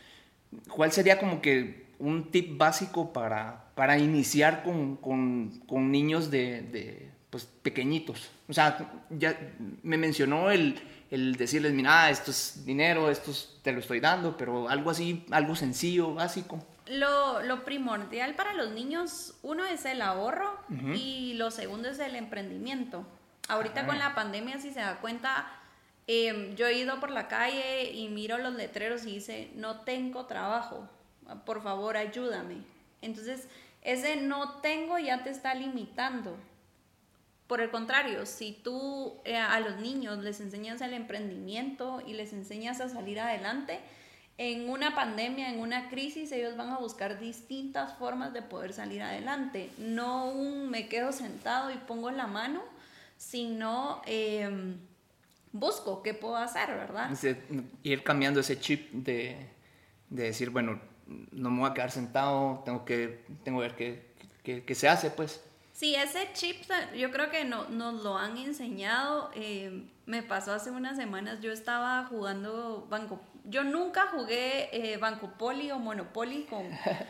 ¿cuál 0.69 0.91
sería 0.93 1.19
como 1.19 1.41
que 1.41 1.89
un 1.99 2.31
tip 2.31 2.57
básico 2.57 3.11
para, 3.11 3.65
para 3.75 3.99
iniciar 3.99 4.63
con, 4.63 4.95
con, 4.95 5.59
con 5.67 5.91
niños 5.91 6.31
de, 6.31 6.61
de, 6.61 7.09
pues, 7.29 7.45
pequeñitos? 7.45 8.31
O 8.47 8.53
sea, 8.53 8.89
ya 9.09 9.37
me 9.83 9.97
mencionó 9.97 10.49
el, 10.49 10.79
el 11.11 11.35
decirles, 11.35 11.73
mira, 11.73 12.09
esto 12.09 12.31
es 12.31 12.65
dinero, 12.65 13.09
esto 13.09 13.31
es- 13.31 13.49
te 13.63 13.71
lo 13.71 13.79
estoy 13.79 13.99
dando, 13.99 14.37
pero 14.37 14.69
algo 14.69 14.91
así, 14.91 15.25
algo 15.31 15.55
sencillo, 15.55 16.13
básico. 16.13 16.63
Lo, 16.87 17.41
lo 17.43 17.63
primordial 17.65 18.35
para 18.35 18.53
los 18.53 18.71
niños, 18.71 19.35
uno 19.43 19.65
es 19.65 19.85
el 19.85 20.01
ahorro 20.01 20.57
y 20.95 21.33
lo 21.35 21.51
segundo 21.51 21.89
es 21.89 21.99
el 21.99 22.15
emprendimiento. 22.15 23.05
Ahorita 23.47 23.81
Ah. 23.81 23.85
con 23.87 23.99
la 23.99 24.15
pandemia, 24.15 24.59
si 24.59 24.71
se 24.71 24.79
da 24.79 24.97
cuenta, 24.99 25.47
em, 26.07 26.55
yo 26.55 26.65
he 26.67 26.73
ido 26.77 26.99
por 26.99 27.11
la 27.11 27.27
calle 27.27 27.91
y 27.91 28.07
miro 28.09 28.37
los 28.39 28.53
letreros 28.55 29.05
y 29.05 29.13
dice, 29.15 29.51
no 29.55 29.81
tengo 29.81 30.25
trabajo, 30.25 30.87
por 31.45 31.61
favor 31.61 31.97
ayúdame. 31.97 32.57
Entonces, 33.01 33.47
ese 33.83 34.15
no 34.17 34.59
tengo 34.61 34.97
ya 34.99 35.23
te 35.23 35.29
está 35.29 35.53
limitando. 35.55 36.35
Por 37.49 37.61
el 37.61 37.71
contrario, 37.71 38.27
si 38.27 38.53
tú 38.63 39.15
eh, 39.25 39.35
a 39.35 39.59
los 39.59 39.77
niños 39.77 40.19
les 40.19 40.39
enseñas 40.39 40.81
el 40.81 40.93
emprendimiento 40.93 41.99
y 42.05 42.13
les 42.13 42.31
enseñas 42.31 42.79
a 42.79 42.89
salir 42.89 43.19
adelante, 43.19 43.79
en 44.37 44.69
una 44.69 44.93
pandemia, 44.93 45.49
en 45.49 45.59
una 45.59 45.89
crisis, 45.89 46.31
ellos 46.31 46.55
van 46.55 46.69
a 46.69 46.77
buscar 46.77 47.19
distintas 47.19 47.97
formas 47.97 48.33
de 48.33 48.43
poder 48.43 48.71
salir 48.71 49.01
adelante. 49.01 49.71
No 49.79 50.27
un 50.29 50.69
me 50.69 50.87
quedo 50.87 51.11
sentado 51.11 51.71
y 51.71 51.77
pongo 51.77 52.11
la 52.11 52.27
mano, 52.27 52.61
sino 53.17 54.03
em, 54.05 54.77
busco 55.51 56.03
qué 56.03 56.13
puedo 56.13 56.37
hacer, 56.37 56.67
¿verdad? 56.69 57.09
Ir 57.81 58.03
cambiando 58.03 58.41
ese 58.41 58.59
chip 58.59 58.91
de, 58.93 59.35
de 60.11 60.23
decir, 60.25 60.51
bueno, 60.51 60.79
no 61.31 61.49
me 61.49 61.61
voy 61.61 61.69
a 61.71 61.73
quedar 61.73 61.89
sentado, 61.89 62.61
tengo 62.63 62.85
que, 62.85 63.25
tengo 63.43 63.59
que 63.59 63.67
ver 63.67 63.75
qué- 64.43 64.63
qué 64.63 64.75
se 64.75 64.87
hace, 64.87 65.09
pues. 65.09 65.41
Sí, 65.79 65.95
ese 65.95 66.27
chip 66.33 66.57
yo 66.93 67.09
creo 67.09 67.29
que 67.29 67.45
no, 67.45 67.69
nos 67.69 68.03
lo 68.03 68.17
han 68.17 68.35
enseñado. 68.37 69.31
eh, 69.33 69.83
me 70.05 70.23
pasó 70.23 70.51
hace 70.51 70.71
unas 70.71 70.97
semanas, 70.97 71.39
yo 71.39 71.53
estaba 71.53 72.03
jugando 72.05 72.85
Banco... 72.89 73.21
Yo 73.45 73.63
nunca 73.63 74.07
jugué 74.07 74.69
eh, 74.73 74.97
Banco 74.97 75.31
Poli 75.37 75.71
o 75.71 75.79
Monopoly 75.79 76.43
con, 76.49 76.65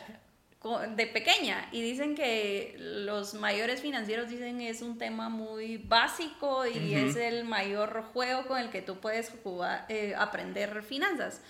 con- 0.59 0.95
de 0.95 1.07
pequeña 1.07 1.67
y 1.71 1.81
dicen 1.81 2.13
que 2.13 2.75
los 2.77 3.33
mayores 3.33 3.81
financieros 3.81 4.29
dicen 4.29 4.61
es 4.61 4.83
un 4.83 4.99
tema 4.99 5.29
muy 5.29 5.77
básico 5.77 6.67
y 6.67 6.93
es 6.93 7.15
el 7.15 7.45
mayor 7.45 8.03
juego 8.13 8.45
con 8.45 8.59
el 8.59 8.69
que 8.69 8.83
tú 8.83 8.97
puedes 8.99 9.31
jugar, 9.43 9.85
eh, 9.89 10.13
aprender 10.15 10.83
finanzas. 10.83 11.41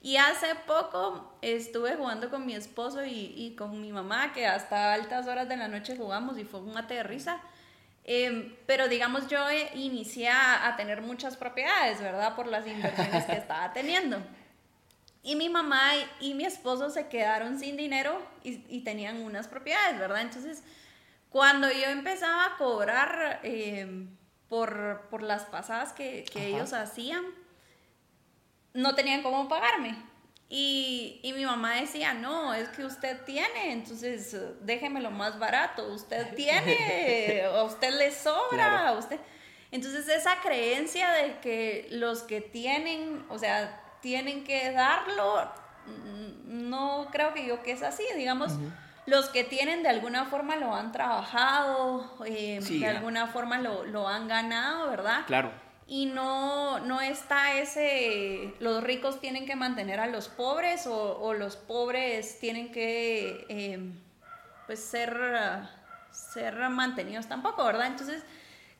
Y 0.00 0.16
hace 0.16 0.54
poco 0.66 1.36
estuve 1.42 1.96
jugando 1.96 2.30
con 2.30 2.46
mi 2.46 2.54
esposo 2.54 3.04
y, 3.04 3.32
y, 3.36 3.56
con 3.56 3.80
mi 3.80 3.92
mamá, 3.92 4.32
que 4.32 4.46
hasta 4.46 4.94
altas 4.94 5.26
horas 5.26 5.48
de 5.48 5.56
la 5.56 5.66
noche 5.66 5.96
jugamos 5.96 6.38
y 6.38 6.44
fue 6.44 6.60
un 6.60 6.72
mate 6.72 6.94
de 6.94 7.02
risa. 7.02 7.40
Em, 8.04 8.54
pero 8.66 8.88
digamos, 8.88 9.28
yo 9.28 9.38
inicié 9.74 10.28
a, 10.28 10.68
a, 10.68 10.76
tener 10.76 11.02
muchas 11.02 11.36
propiedades, 11.36 12.00
¿verdad? 12.00 12.36
Por 12.36 12.46
las 12.46 12.66
inversiones 12.66 13.24
que 13.24 13.32
estaba 13.32 13.72
teniendo. 13.74 14.18
Y 15.22 15.36
mi 15.36 15.48
mamá 15.48 15.90
y, 16.20 16.32
mi 16.34 16.44
esposo 16.44 16.90
se 16.90 17.08
quedaron 17.08 17.58
sin 17.58 17.76
dinero 17.76 18.18
y, 18.44 18.64
y, 18.68 18.80
tenían 18.82 19.20
unas 19.20 19.48
propiedades, 19.48 19.98
¿verdad? 19.98 20.22
Entonces, 20.22 20.62
cuando 21.28 21.70
yo 21.70 21.86
empezaba 21.86 22.46
a 22.46 22.56
cobrar 22.56 23.40
eh, 23.42 24.06
por, 24.48 25.08
por, 25.10 25.22
las 25.22 25.44
pasadas 25.44 25.92
que, 25.92 26.24
que 26.32 26.46
ellos 26.46 26.72
hacían, 26.72 27.24
no 28.78 28.94
tenían 28.94 29.22
cómo 29.22 29.48
pagarme. 29.48 29.96
Y, 30.48 31.20
y, 31.22 31.34
mi 31.34 31.44
mamá 31.44 31.74
decía, 31.74 32.14
no, 32.14 32.54
es 32.54 32.70
que 32.70 32.84
usted 32.84 33.22
tiene, 33.24 33.72
entonces 33.72 34.34
déjeme 34.62 35.00
lo 35.00 35.10
más 35.10 35.38
barato, 35.38 35.92
usted 35.92 36.34
tiene, 36.36 37.42
a 37.44 37.64
usted 37.64 37.92
le 37.98 38.10
sobra, 38.12 38.88
a 38.88 38.92
usted... 38.92 39.18
Entonces 39.70 40.08
esa 40.08 40.40
creencia 40.40 41.10
de 41.10 41.40
que 41.40 41.88
los 41.90 42.22
que 42.22 42.40
tienen, 42.40 43.26
o 43.28 43.38
sea, 43.38 43.82
tienen 44.00 44.44
que 44.44 44.72
darlo, 44.72 45.52
no 46.46 47.08
creo 47.12 47.34
que 47.34 47.46
yo 47.46 47.62
que 47.62 47.72
es 47.72 47.82
así, 47.82 48.04
digamos, 48.16 48.52
los 49.04 49.28
que 49.28 49.44
tienen 49.44 49.82
de 49.82 49.90
alguna 49.90 50.24
forma 50.24 50.56
lo 50.56 50.74
han 50.74 50.92
trabajado, 50.92 52.16
eh, 52.24 52.60
de 52.62 52.86
alguna 52.86 53.26
forma 53.26 53.58
lo, 53.58 53.84
lo 53.84 54.08
han 54.08 54.28
ganado, 54.28 54.88
¿verdad? 54.88 55.24
Claro 55.26 55.67
y 55.90 56.04
no, 56.04 56.80
no 56.80 57.00
está 57.00 57.58
ese, 57.58 58.52
los 58.60 58.84
ricos 58.84 59.20
tienen 59.20 59.46
que 59.46 59.56
mantener 59.56 60.00
a 60.00 60.06
los 60.06 60.28
pobres 60.28 60.86
o, 60.86 61.32
los 61.32 61.56
pobres 61.56 62.38
tienen 62.38 62.70
que 62.70 63.46
em, 63.48 63.98
pues 64.66 64.84
ser, 64.84 65.16
ser 66.12 66.56
mantenidos 66.68 67.26
tampoco, 67.26 67.64
¿verdad? 67.64 67.86
Entonces, 67.86 68.22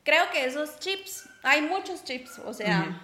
creo 0.04 0.28
que 0.30 0.44
esos 0.44 0.78
chips, 0.80 1.30
hay 1.42 1.62
muchos 1.62 2.04
chips, 2.04 2.40
o 2.40 2.52
sea, 2.52 3.00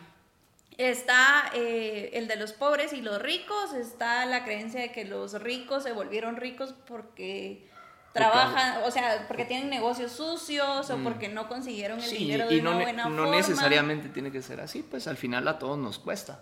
está 0.76 1.50
eh, 1.54 2.10
el 2.12 2.28
de 2.28 2.36
los 2.36 2.52
pobres 2.52 2.92
y 2.92 3.00
los 3.00 3.22
ricos, 3.22 3.72
está 3.72 4.26
la 4.26 4.44
creencia 4.44 4.82
de 4.82 4.92
que 4.92 5.06
los 5.06 5.40
ricos 5.40 5.82
se 5.82 5.92
volvieron 5.92 6.36
ricos 6.36 6.74
porque 6.86 7.66
trabajan, 8.14 8.82
o 8.84 8.90
sea, 8.92 9.26
porque 9.26 9.44
tienen 9.44 9.68
negocios 9.68 10.12
sucios 10.12 10.88
o 10.88 10.96
mm. 10.96 11.02
porque 11.02 11.28
no 11.28 11.48
consiguieron 11.48 12.00
el 12.00 12.10
dinero 12.10 12.48
de 12.48 12.54
y 12.54 12.62
no, 12.62 12.74
buena 12.74 13.08
no 13.08 13.30
necesariamente 13.30 14.08
tiene 14.08 14.30
que 14.30 14.40
ser 14.40 14.60
así, 14.60 14.84
pues 14.88 15.08
al 15.08 15.16
final 15.16 15.46
a 15.48 15.58
todos 15.58 15.76
nos 15.76 15.98
cuesta. 15.98 16.40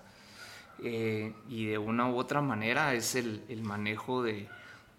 Eh, 0.85 1.33
y 1.49 1.67
de 1.67 1.79
una 1.79 2.11
u 2.11 2.17
otra 2.17 2.43
manera 2.43 2.93
es 2.93 3.15
el, 3.15 3.43
el 3.49 3.63
manejo 3.63 4.23
de, 4.23 4.49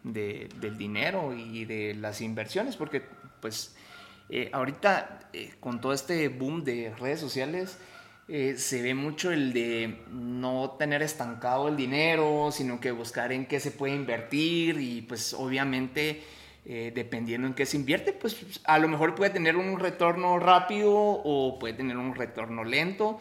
de, 0.03 0.50
del 0.56 0.77
dinero 0.77 1.34
y 1.34 1.65
de 1.65 1.94
las 1.94 2.22
inversiones, 2.22 2.75
porque 2.75 3.03
pues 3.39 3.75
eh, 4.30 4.50
ahorita 4.51 5.30
eh, 5.32 5.53
con 5.60 5.80
todo 5.80 5.94
este 5.94 6.27
boom 6.30 6.63
de 6.63 6.94
redes 7.00 7.20
sociales, 7.20 7.77
se 8.25 8.82
ve 8.82 8.96
mucho 8.96 9.32
el 9.32 9.51
de 9.51 10.01
no 10.10 10.77
tener 10.80 11.03
estancado 11.03 11.68
el 11.68 11.75
dinero, 11.75 12.50
sino 12.53 12.80
que 12.80 12.92
buscar 12.92 13.34
en 13.34 13.46
qué 13.46 13.60
se 13.60 13.70
puede 13.70 13.94
invertir 13.94 14.80
y 14.80 15.01
pues 15.01 15.34
obviamente 15.34 16.24
eh, 16.65 16.91
dependiendo 16.96 17.48
en 17.48 17.53
qué 17.53 17.65
se 17.65 17.75
invierte, 17.75 18.13
pues 18.13 18.62
a 18.63 18.79
lo 18.79 18.88
mejor 18.88 19.15
puede 19.15 19.32
tener 19.32 19.58
un 19.58 19.79
retorno 19.79 20.39
rápido 20.39 20.91
o 20.93 21.60
puede 21.60 21.74
tener 21.74 21.98
un 21.98 22.15
retorno 22.15 22.63
lento. 22.63 23.20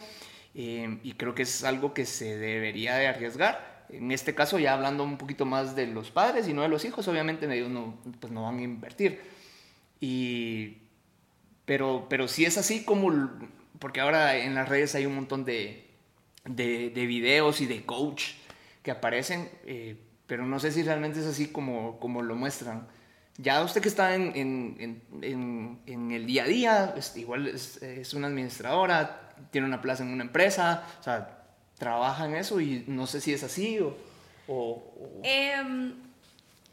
Eh, 0.55 0.99
y 1.03 1.13
creo 1.13 1.35
que 1.35 1.43
es 1.43 1.63
algo 1.63 1.93
que 1.93 2.05
se 2.05 2.37
debería 2.37 2.95
de 2.95 3.07
arriesgar. 3.07 3.85
En 3.89 4.11
este 4.11 4.33
caso, 4.33 4.59
ya 4.59 4.73
hablando 4.73 5.03
un 5.03 5.17
poquito 5.17 5.45
más 5.45 5.75
de 5.75 5.87
los 5.87 6.09
padres 6.09 6.47
y 6.47 6.53
no 6.53 6.61
de 6.61 6.69
los 6.69 6.85
hijos, 6.85 7.07
obviamente 7.07 7.53
ellos 7.53 7.69
no, 7.69 7.99
pues 8.19 8.31
no 8.31 8.43
van 8.43 8.59
a 8.59 8.63
invertir. 8.63 9.21
Y, 9.99 10.77
pero, 11.65 12.07
pero 12.09 12.27
si 12.27 12.45
es 12.45 12.57
así 12.57 12.85
como, 12.85 13.29
porque 13.79 13.99
ahora 13.99 14.37
en 14.37 14.55
las 14.55 14.69
redes 14.69 14.95
hay 14.95 15.05
un 15.05 15.15
montón 15.15 15.43
de, 15.43 15.85
de, 16.45 16.89
de 16.91 17.05
videos 17.05 17.61
y 17.61 17.65
de 17.65 17.85
coach 17.85 18.31
que 18.83 18.91
aparecen, 18.91 19.49
eh, 19.65 19.97
pero 20.27 20.45
no 20.45 20.59
sé 20.59 20.71
si 20.71 20.83
realmente 20.83 21.19
es 21.19 21.25
así 21.25 21.47
como, 21.47 21.99
como 21.99 22.21
lo 22.21 22.35
muestran 22.35 22.87
ya 23.37 23.63
usted 23.63 23.81
que 23.81 23.89
está 23.89 24.13
en, 24.15 24.31
en, 24.35 25.81
en, 25.85 26.11
el 26.11 26.25
día 26.25 26.43
a 26.43 26.47
día, 26.47 26.95
igual 27.15 27.47
es, 27.47 27.81
es, 27.81 28.13
una 28.13 28.27
administradora, 28.27 29.31
tiene 29.49 29.65
una 29.65 29.81
plaza 29.81 30.03
en 30.03 30.09
una 30.09 30.23
empresa, 30.23 30.85
o 30.99 31.03
sea, 31.03 31.43
trabaja 31.77 32.25
en 32.25 32.35
eso 32.35 32.61
y 32.61 32.85
no 32.87 33.07
sé 33.07 33.21
si 33.21 33.33
es 33.33 33.43
así 33.43 33.79
o... 33.79 33.97
o, 34.47 34.83
em, 35.23 35.95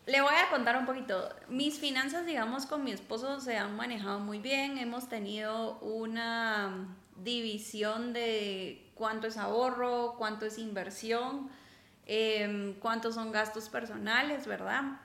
le 0.07 0.21
voy 0.21 0.35
a 0.35 0.51
contar 0.51 0.77
un 0.77 0.87
poquito. 0.87 1.31
Mis 1.49 1.79
finanzas, 1.79 2.27
digamos, 2.27 2.67
con 2.67 2.85
mi 2.85 2.91
esposo 2.91 3.41
se 3.41 3.57
han 3.57 3.77
manejado 3.77 4.19
muy 4.19 4.39
bien. 4.39 4.77
Hemos 4.77 5.09
tenido 5.09 5.79
una 5.79 6.97
división 7.17 8.13
de 8.13 8.91
cuánto 8.95 9.29
es 9.29 9.37
ahorro, 9.37 10.17
cuánto 10.19 10.47
es 10.47 10.59
inversión, 10.59 11.49
eh, 12.07 12.77
cuántos 12.81 13.15
son 13.15 13.31
gastos 13.31 13.69
personales, 13.69 14.47
¿verdad? 14.47 15.01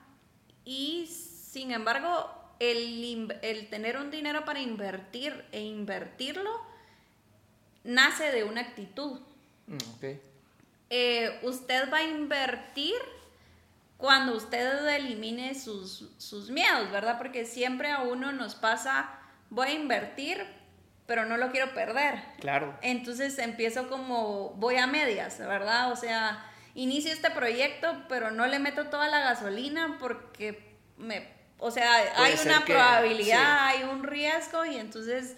Y 0.64 1.08
sin 1.56 1.72
embargo, 1.72 2.30
el, 2.60 3.68
tener 3.70 3.96
un 3.96 4.12
dinero 4.12 4.44
para 4.44 4.60
invertir 4.60 5.46
e 5.54 5.62
invertirlo 5.62 6.52
nace 7.86 8.34
de 8.34 8.44
una 8.44 8.60
actitud. 8.60 9.22
Mm, 9.66 9.78
eh, 10.90 11.40
usted 11.44 11.90
va 11.94 12.00
a 12.00 12.04
invertir 12.04 12.98
cuando 13.96 14.36
usted 14.36 14.86
elimine 14.98 15.56
sus, 15.56 16.10
sus, 16.18 16.50
miedos, 16.50 16.92
¿verdad? 16.92 17.18
Porque 17.18 17.46
siempre 17.46 17.90
a 17.90 18.02
uno 18.02 18.34
nos 18.34 18.56
pasa, 18.56 19.18
voy 19.50 19.68
a 19.68 19.74
invertir, 19.76 20.46
pero 21.06 21.24
no 21.24 21.38
lo 21.38 21.52
quiero 21.52 21.74
perder. 21.74 22.22
Claro. 22.42 22.78
Entonces 22.82 23.40
empiezo 23.40 23.88
como, 23.88 24.50
voy 24.58 24.76
a 24.76 24.88
medias, 24.88 25.40
¿verdad? 25.40 25.94
O 25.94 25.96
sea, 25.96 26.52
inicio 26.74 27.14
este 27.14 27.32
proyecto, 27.32 28.04
pero 28.10 28.30
no 28.32 28.46
le 28.46 28.60
meto 28.60 28.88
toda 28.88 29.08
la 29.08 29.20
gasolina 29.20 29.96
porque 30.02 30.76
me 30.98 31.35
o 31.60 31.72
sea, 31.72 31.94
hay 32.18 32.36
una 32.44 32.66
probabilidad, 32.66 33.68
hay 33.68 33.84
un 33.84 34.04
riesgo 34.04 34.66
y 34.66 34.78
entonces 34.78 35.36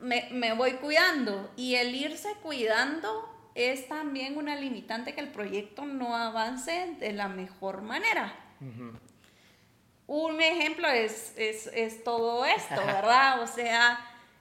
me, 0.00 0.54
voy 0.54 0.72
cuidando. 0.74 1.50
Y 1.56 1.74
el 1.74 1.94
irse 1.94 2.34
cuidando 2.42 3.28
es 3.54 3.88
también 3.88 4.36
una 4.38 4.56
limitante 4.56 5.14
que 5.14 5.20
el 5.20 5.30
proyecto 5.30 5.84
no 5.84 6.16
avance 6.16 6.96
de 6.98 7.12
la 7.12 7.28
mejor 7.28 7.82
manera. 7.82 8.34
Un 10.06 10.40
ejemplo 10.40 10.88
es, 10.88 11.34
es, 11.36 12.02
todo 12.02 12.44
esto, 12.44 12.76
¿verdad? 12.86 13.42
O 13.42 13.46
sea... 13.46 14.00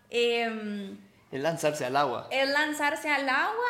Eh, 0.09 0.97
es 1.31 1.41
lanzarse 1.41 1.85
al 1.85 1.95
agua. 1.95 2.27
Es 2.31 2.49
lanzarse 2.49 3.09
al 3.09 3.29
agua 3.29 3.69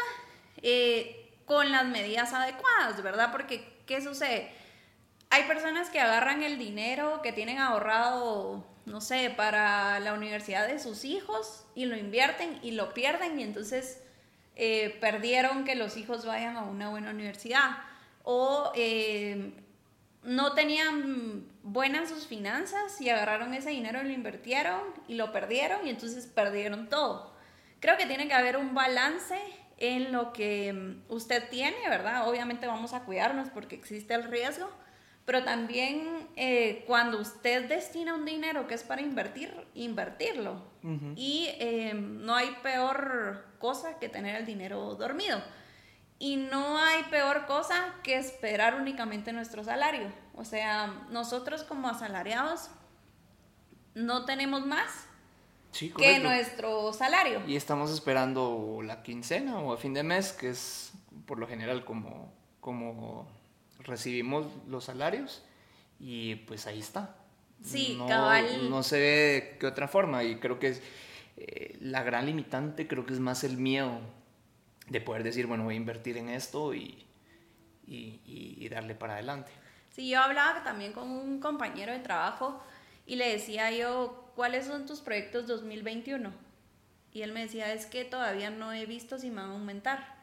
eh, 0.61 1.29
con 1.45 1.71
las 1.71 1.85
medidas 1.85 2.33
adecuadas, 2.33 3.01
¿verdad? 3.03 3.31
Porque, 3.31 3.81
¿qué 3.85 4.01
sucede? 4.01 4.51
Hay 5.29 5.43
personas 5.43 5.89
que 5.89 5.99
agarran 5.99 6.41
el 6.43 6.57
dinero 6.57 7.21
que 7.21 7.31
tienen 7.31 7.59
ahorrado, 7.59 8.65
no 8.85 8.99
sé, 8.99 9.31
para 9.35 9.99
la 9.99 10.13
universidad 10.13 10.67
de 10.67 10.79
sus 10.79 11.05
hijos 11.05 11.65
y 11.75 11.85
lo 11.85 11.95
invierten 11.95 12.59
y 12.63 12.71
lo 12.71 12.93
pierden 12.93 13.39
y 13.39 13.43
entonces 13.43 14.01
eh, 14.55 14.97
perdieron 14.99 15.65
que 15.65 15.75
los 15.75 15.97
hijos 15.97 16.25
vayan 16.25 16.57
a 16.57 16.63
una 16.63 16.89
buena 16.89 17.11
universidad. 17.11 17.77
O 18.23 18.71
eh, 18.75 19.53
no 20.23 20.53
tenían 20.53 21.47
buenas 21.61 22.09
sus 22.09 22.25
finanzas 22.25 22.99
y 22.99 23.09
agarraron 23.09 23.53
ese 23.53 23.69
dinero 23.69 24.01
y 24.01 24.05
lo 24.05 24.13
invirtieron 24.13 24.81
y 25.07 25.13
lo 25.13 25.31
perdieron 25.31 25.85
y 25.85 25.91
entonces 25.91 26.25
perdieron 26.25 26.89
todo. 26.89 27.35
Creo 27.79 27.97
que 27.97 28.07
tiene 28.07 28.27
que 28.27 28.33
haber 28.33 28.57
un 28.57 28.73
balance 28.73 29.39
en 29.77 30.11
lo 30.11 30.33
que 30.33 30.97
usted 31.07 31.47
tiene, 31.49 31.87
¿verdad? 31.87 32.27
Obviamente 32.27 32.67
vamos 32.67 32.93
a 32.93 33.03
cuidarnos 33.05 33.49
porque 33.49 33.75
existe 33.75 34.15
el 34.15 34.23
riesgo 34.23 34.69
pero 35.29 35.43
también 35.43 36.27
eh, 36.37 36.83
cuando 36.87 37.19
usted 37.19 37.69
destina 37.69 38.15
un 38.15 38.25
dinero 38.25 38.65
que 38.65 38.73
es 38.73 38.81
para 38.81 39.03
invertir, 39.03 39.53
invertirlo. 39.75 40.59
Y 41.15 41.49
eh, 41.59 41.93
no 41.93 42.33
hay 42.33 42.49
peor 42.63 43.45
cosa 43.59 43.99
que 43.99 44.09
tener 44.09 44.35
el 44.35 44.47
dinero 44.47 44.95
dormido. 44.95 45.39
Y 46.17 46.37
no 46.37 46.79
hay 46.79 47.03
peor 47.11 47.45
cosa 47.45 47.93
que 48.01 48.17
esperar 48.17 48.73
únicamente 48.73 49.31
nuestro 49.31 49.63
salario. 49.63 50.11
O 50.33 50.45
sea, 50.45 50.87
nosotros 51.11 51.61
como 51.61 51.89
asalariados 51.89 52.71
no 53.93 54.25
tenemos 54.25 54.65
más 54.65 55.05
que 55.95 56.17
nuestro 56.17 56.91
salario. 56.91 57.43
Y 57.45 57.55
estamos 57.55 57.91
esperando 57.91 58.81
la 58.83 59.03
quincena 59.03 59.59
o 59.59 59.73
a 59.73 59.77
fin 59.77 59.93
de 59.93 60.01
mes, 60.01 60.33
que 60.33 60.49
es 60.49 60.91
por 61.27 61.37
lo 61.37 61.47
general 61.47 61.85
como, 61.85 62.33
como 62.59 63.27
recibimos 63.79 64.47
los 64.67 64.85
salarios 64.85 65.43
y 65.99 66.35
pues 66.35 66.67
ahí 66.67 66.79
está. 66.79 67.15
Sí, 67.63 67.95
no, 67.97 68.07
cabal. 68.07 68.69
No 68.69 68.83
se 68.83 68.99
ve 68.99 69.07
de 69.07 69.57
qué 69.59 69.67
otra 69.67 69.87
forma 69.87 70.23
y 70.23 70.35
creo 70.35 70.59
que 70.59 70.69
es 70.69 70.81
eh, 71.37 71.77
la 71.81 72.03
gran 72.03 72.25
limitante, 72.25 72.87
creo 72.87 73.05
que 73.05 73.13
es 73.13 73.19
más 73.19 73.43
el 73.43 73.57
miedo 73.57 73.99
de 74.87 75.01
poder 75.01 75.23
decir, 75.23 75.45
bueno, 75.45 75.65
voy 75.65 75.75
a 75.75 75.77
invertir 75.77 76.17
en 76.17 76.29
esto 76.29 76.73
y, 76.73 77.05
y, 77.85 78.67
darle 78.69 78.95
para 78.95 79.13
adelante. 79.13 79.51
Sí, 79.91 80.09
yo 80.09 80.21
hablaba 80.21 80.63
también 80.63 80.93
con 80.93 81.09
un 81.09 81.39
compañero 81.39 81.91
de 81.91 81.99
trabajo 81.99 82.61
y 83.05 83.15
le 83.15 83.29
decía 83.29 83.71
yo, 83.71 84.31
¿cuáles 84.35 84.67
son 84.67 84.85
tus 84.85 84.99
proyectos 84.99 85.47
2021? 85.47 86.31
Y 87.11 87.23
él 87.23 87.33
me 87.33 87.41
decía, 87.41 87.73
es 87.73 87.87
que 87.87 88.05
todavía 88.05 88.51
no 88.51 88.71
he 88.71 88.85
visto 88.85 89.17
si 89.17 89.29
me 89.29 89.41
van 89.41 89.49
a 89.49 89.53
aumentar. 89.53 90.15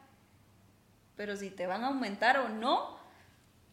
Pero 1.17 1.35
si 1.35 1.49
te 1.49 1.67
van 1.67 1.83
a 1.83 1.87
aumentar 1.87 2.37
o 2.37 2.49
no, 2.49 2.97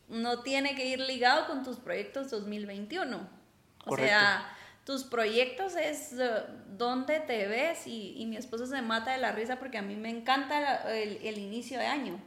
no 0.08 0.40
tiene 0.40 0.74
que 0.74 0.86
ir 0.86 1.00
ligado 1.00 1.46
con 1.46 1.62
tus 1.62 1.78
proyectos 1.78 2.30
2021. 2.30 3.28
O 3.86 3.96
sea, 3.96 4.54
tus 4.84 5.04
proyectos 5.04 5.76
es 5.76 6.12
uh, 6.12 6.42
dónde 6.76 7.20
te 7.20 7.46
ves 7.46 7.86
y, 7.86 8.24
mi 8.26 8.36
esposo 8.36 8.66
se 8.66 8.82
mata 8.82 9.12
de 9.12 9.18
la 9.18 9.32
risa 9.32 9.58
porque 9.58 9.78
a 9.78 9.82
mí 9.82 9.96
me 9.96 10.10
encanta 10.10 10.90
el, 10.92 11.38
inicio 11.38 11.78
de 11.78 11.86
año. 11.86 12.20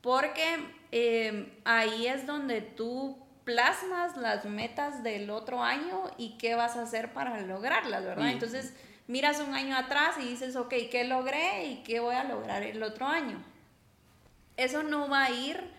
Porque 0.00 0.44
em, 0.92 1.50
ahí 1.64 2.06
es 2.06 2.26
donde 2.26 2.60
tú 2.60 3.18
plasmas 3.44 4.16
las 4.16 4.44
metas 4.44 5.02
del 5.02 5.30
otro 5.30 5.62
año 5.62 6.04
y 6.18 6.36
qué 6.38 6.54
vas 6.54 6.76
a 6.76 6.82
hacer 6.82 7.12
para 7.12 7.40
lograrlas, 7.40 8.04
¿verdad? 8.04 8.30
Entonces 8.30 8.74
miras 9.06 9.40
un 9.40 9.54
año 9.54 9.76
atrás 9.76 10.16
y 10.20 10.28
dices, 10.28 10.54
ok, 10.54 10.74
¿qué 10.90 11.04
logré 11.04 11.64
y 11.64 11.82
qué 11.82 11.98
voy 11.98 12.14
a 12.14 12.24
lograr 12.24 12.62
el 12.62 12.82
otro 12.82 13.06
año? 13.06 13.42
Eso 14.56 14.82
no 14.82 15.08
va 15.08 15.24
a 15.24 15.30
ir 15.30 15.77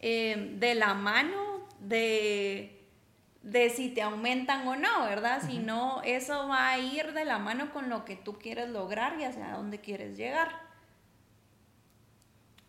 em, 0.00 0.58
de 0.58 0.74
la 0.74 0.94
mano 0.94 1.68
de 1.80 2.80
de 3.42 3.70
si 3.70 3.88
te 3.88 4.02
aumentan 4.02 4.66
o 4.68 4.76
no, 4.76 5.04
¿verdad? 5.04 5.42
Si 5.46 5.58
no, 5.58 6.02
eso 6.02 6.48
va 6.48 6.70
a 6.70 6.78
ir 6.78 7.12
de 7.12 7.24
la 7.24 7.38
mano 7.38 7.72
con 7.72 7.88
lo 7.88 8.04
que 8.04 8.16
tú 8.16 8.38
quieres 8.38 8.68
lograr 8.68 9.18
y 9.18 9.24
hacia 9.24 9.52
dónde 9.52 9.80
quieres 9.80 10.16
llegar. 10.16 10.60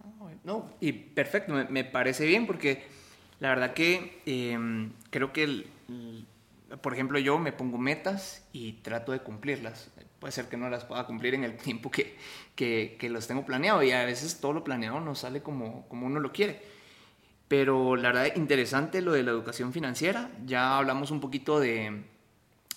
Ah, 0.04 0.30
no, 0.44 0.70
y 0.80 0.94
perfecto, 0.94 1.54
me, 1.70 1.84
parece 1.84 2.26
bien 2.26 2.48
porque 2.48 2.88
la 3.40 3.50
verdad 3.50 3.74
que 3.74 4.22
em, 4.26 4.94
creo 5.10 5.34
que, 5.34 5.68
por 6.82 6.94
ejemplo, 6.94 7.20
yo 7.20 7.38
me 7.38 7.52
pongo 7.52 7.78
metas 7.78 8.48
y 8.54 8.74
trato 8.74 9.12
de 9.12 9.20
cumplirlas. 9.20 9.92
Puede 10.20 10.32
ser 10.32 10.48
que 10.48 10.56
no 10.56 10.70
las 10.70 10.86
pueda 10.86 11.06
cumplir 11.06 11.34
en 11.34 11.44
el 11.44 11.58
tiempo 11.58 11.92
que, 11.92 12.16
que, 12.56 12.96
que 13.00 13.10
los 13.10 13.28
tengo 13.28 13.46
planeado 13.46 13.84
y 13.84 13.92
a 13.92 14.06
veces 14.06 14.40
todo 14.40 14.54
lo 14.54 14.64
planeado 14.64 15.02
no 15.02 15.16
sale 15.16 15.42
como, 15.42 15.88
como 15.90 16.06
uno 16.06 16.20
lo 16.20 16.32
quiere. 16.32 16.62
Pero 17.52 17.98
la 17.98 18.14
verdad, 18.14 18.34
interesante 18.38 19.02
lo 19.02 19.12
de 19.12 19.24
la 19.24 19.32
educación 19.32 19.74
financiera. 19.74 20.32
Ya 20.46 20.78
hablamos 20.78 21.12
un 21.12 21.20
poquito 21.20 21.60
de, 21.60 22.04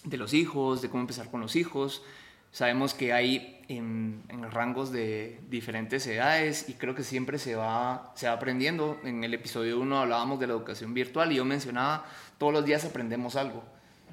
de 0.02 0.16
los 0.16 0.34
hijos, 0.34 0.82
de 0.82 0.88
cómo 0.88 1.02
empezar 1.02 1.30
con 1.30 1.40
los 1.40 1.54
hijos. 1.54 2.02
Sabemos 2.50 2.92
que 2.92 3.12
hay 3.12 3.60
en, 3.68 4.24
en, 4.28 4.50
rangos 4.50 4.90
de 4.90 5.38
diferentes 5.48 6.04
edades 6.08 6.68
y 6.68 6.72
creo 6.72 6.96
que 6.96 7.04
siempre 7.04 7.38
se 7.38 7.54
va, 7.54 8.12
se 8.16 8.26
va 8.26 8.32
aprendiendo. 8.32 8.98
En 9.04 9.22
el 9.22 9.32
episodio 9.34 9.78
1 9.78 9.96
hablábamos 9.96 10.40
de 10.40 10.48
la 10.48 10.54
educación 10.54 10.92
virtual 10.92 11.30
y 11.30 11.36
yo 11.36 11.44
mencionaba, 11.44 12.04
todos 12.38 12.52
los 12.52 12.64
días 12.64 12.84
aprendemos 12.84 13.36
algo. 13.36 13.62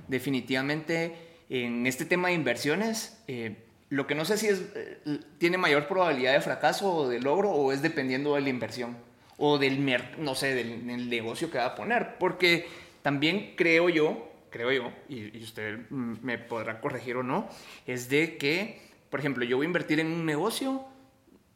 Definitivamente 0.10 1.40
en 1.50 1.88
este 1.88 2.06
tema 2.06 2.28
de 2.28 2.36
inversiones, 2.36 3.20
eh, 3.28 3.66
lo 3.90 4.06
que 4.06 4.14
no 4.14 4.26
sé 4.26 4.38
si 4.38 4.46
es, 4.46 4.62
eh, 4.76 5.22
tiene 5.40 5.58
mayor 5.58 5.88
probabilidad 5.88 6.34
de 6.34 6.42
fracaso 6.42 6.94
o 6.94 7.10
de 7.10 7.20
logro 7.20 7.50
o 7.50 7.72
es 7.72 7.82
dependiendo 7.82 8.36
de 8.36 8.42
la 8.42 8.50
inversión 8.50 9.10
o 9.44 9.58
del, 9.58 9.84
no 10.20 10.36
sé, 10.36 10.54
del, 10.54 11.10
negocio 11.10 11.50
que 11.50 11.58
va 11.58 11.66
a 11.66 11.76
poner. 11.76 12.18
Porque 12.20 12.68
también 13.02 13.56
creo 13.58 13.90
yo, 13.90 14.30
creo 14.52 14.72
yo, 14.72 14.92
y, 15.10 15.44
usted 15.44 15.90
me 15.90 16.38
podrá 16.38 16.80
corregir 16.80 17.18
o 17.18 17.24
no, 17.24 17.50
es 17.88 18.08
de 18.08 18.38
que, 18.38 18.80
por 19.10 19.20
ejemplo, 19.20 19.44
yo 19.44 19.58
voy 19.58 19.66
a 19.66 19.68
invertir 19.68 20.00
en 20.00 20.08
un 20.08 20.28
negocio, 20.28 20.86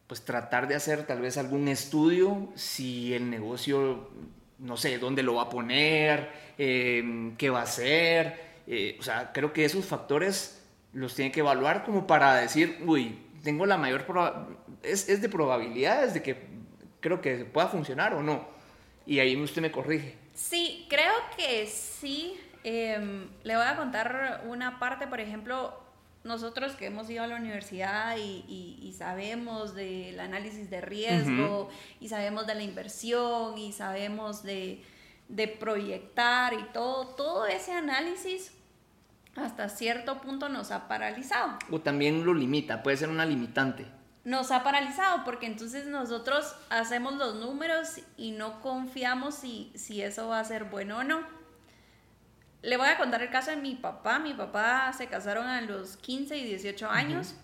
pues 0.08 0.24
tratar 0.24 0.66
de 0.66 0.74
hacer 0.74 1.06
tal 1.06 1.20
vez 1.20 1.38
algún 1.38 1.68
estudio 1.68 2.48
si 2.56 3.14
el 3.14 3.30
negocio, 3.30 4.10
no 4.58 4.76
sé, 4.76 4.98
dónde 4.98 5.22
lo 5.22 5.34
va 5.34 5.42
a 5.42 5.48
poner, 5.48 6.30
em, 6.58 7.36
qué 7.36 7.50
va 7.50 7.60
a 7.60 7.64
hacer. 7.64 8.46
Eh, 8.66 8.96
o 8.98 9.02
sea, 9.04 9.30
creo 9.32 9.52
que 9.52 9.64
esos 9.64 9.84
factores 9.84 10.60
los 10.92 11.14
tiene 11.14 11.30
que 11.30 11.40
evaluar 11.40 11.84
como 11.84 12.04
para 12.06 12.34
decir, 12.34 12.78
uy, 12.84 13.16
tengo 13.44 13.64
la 13.64 13.76
mayor 13.76 14.04
es, 14.82 15.08
es 15.08 15.22
de 15.22 15.28
probabilidades 15.28 16.14
de 16.14 16.22
que 16.22 16.55
creo 17.06 17.20
que 17.20 17.44
pueda 17.44 17.68
funcionar 17.68 18.14
o 18.14 18.22
no. 18.22 18.48
Y 19.06 19.20
ahí 19.20 19.40
usted 19.40 19.62
me 19.62 19.70
corrige. 19.70 20.16
Sí, 20.34 20.86
creo 20.90 21.14
que 21.36 21.66
sí. 21.68 22.36
Em, 22.64 23.28
le 23.44 23.54
voy 23.54 23.64
a 23.64 23.76
contar 23.76 24.42
una 24.48 24.80
parte, 24.80 25.06
por 25.06 25.20
ejemplo, 25.20 25.80
nosotros 26.24 26.72
que 26.72 26.86
hemos 26.86 27.08
ido 27.08 27.22
a 27.22 27.28
la 27.28 27.36
universidad 27.36 28.16
y, 28.18 28.92
sabemos 28.98 29.74
del 29.76 30.18
análisis 30.18 30.68
de 30.68 30.80
riesgo 30.80 31.68
y 32.00 32.08
sabemos 32.08 32.46
de 32.46 32.54
la 32.54 32.62
inversión 32.62 33.56
y 33.58 33.72
sabemos 33.72 34.42
de, 34.42 34.82
de, 35.28 35.46
proyectar 35.46 36.54
y 36.54 36.62
todo, 36.72 37.08
todo 37.08 37.46
ese 37.46 37.72
análisis 37.72 38.52
hasta 39.36 39.68
cierto 39.68 40.20
punto 40.22 40.48
nos 40.48 40.72
ha 40.72 40.88
paralizado. 40.88 41.58
O 41.70 41.78
también 41.78 42.24
lo 42.24 42.34
limita, 42.34 42.82
puede 42.82 42.96
ser 42.96 43.10
una 43.10 43.26
limitante 43.26 43.86
nos 44.26 44.50
ha 44.50 44.64
paralizado 44.64 45.22
porque 45.24 45.46
entonces 45.46 45.86
nosotros 45.86 46.56
hacemos 46.68 47.14
los 47.14 47.36
números 47.36 48.00
y 48.16 48.32
no 48.32 48.60
confiamos 48.60 49.36
si, 49.36 49.70
si 49.76 50.02
eso 50.02 50.26
va 50.26 50.40
a 50.40 50.44
ser 50.44 50.64
bueno 50.64 50.98
o 50.98 51.04
no. 51.04 51.20
Le 52.60 52.76
voy 52.76 52.88
a 52.88 52.98
contar 52.98 53.22
el 53.22 53.30
caso 53.30 53.52
de 53.52 53.56
mi 53.58 53.76
papá. 53.76 54.18
Mi 54.18 54.34
papá 54.34 54.92
se 54.92 55.06
casaron 55.06 55.46
a 55.46 55.60
los 55.60 55.96
15 55.98 56.38
y 56.38 56.44
18 56.44 56.90
años. 56.90 57.36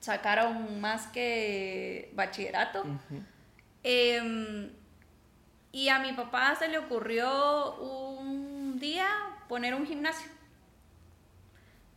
Sacaron 0.00 0.80
más 0.80 1.08
que 1.08 2.10
bachillerato. 2.14 2.84
Em, 3.82 4.70
y 5.72 5.90
a 5.90 5.98
mi 5.98 6.14
papá 6.14 6.54
se 6.54 6.68
le 6.68 6.78
ocurrió 6.78 7.76
un 7.80 8.78
día 8.78 9.06
poner 9.46 9.74
un 9.74 9.86
gimnasio. 9.86 10.30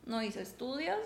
No 0.06 0.22
hizo 0.22 0.42
estudios, 0.42 1.00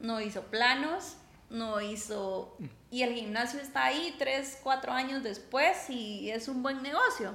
no 0.00 0.20
hizo 0.20 0.42
planos, 0.42 1.16
no 1.50 1.80
hizo... 1.80 2.56
Y 2.90 3.02
el 3.02 3.14
gimnasio 3.14 3.60
está 3.60 3.86
ahí 3.86 4.14
tres, 4.18 4.58
cuatro 4.62 4.92
años 4.92 5.22
después 5.22 5.90
y 5.90 6.30
es 6.30 6.46
un 6.48 6.62
buen 6.62 6.82
negocio. 6.82 7.34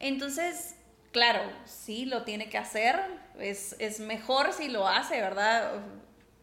Entonces, 0.00 0.74
claro, 1.12 1.40
sí 1.64 2.04
lo 2.04 2.22
tiene 2.22 2.48
que 2.48 2.58
hacer, 2.58 3.00
es, 3.38 4.00
mejor 4.00 4.52
si 4.52 4.68
lo 4.68 4.88
hace, 4.88 5.20
¿verdad? 5.20 5.82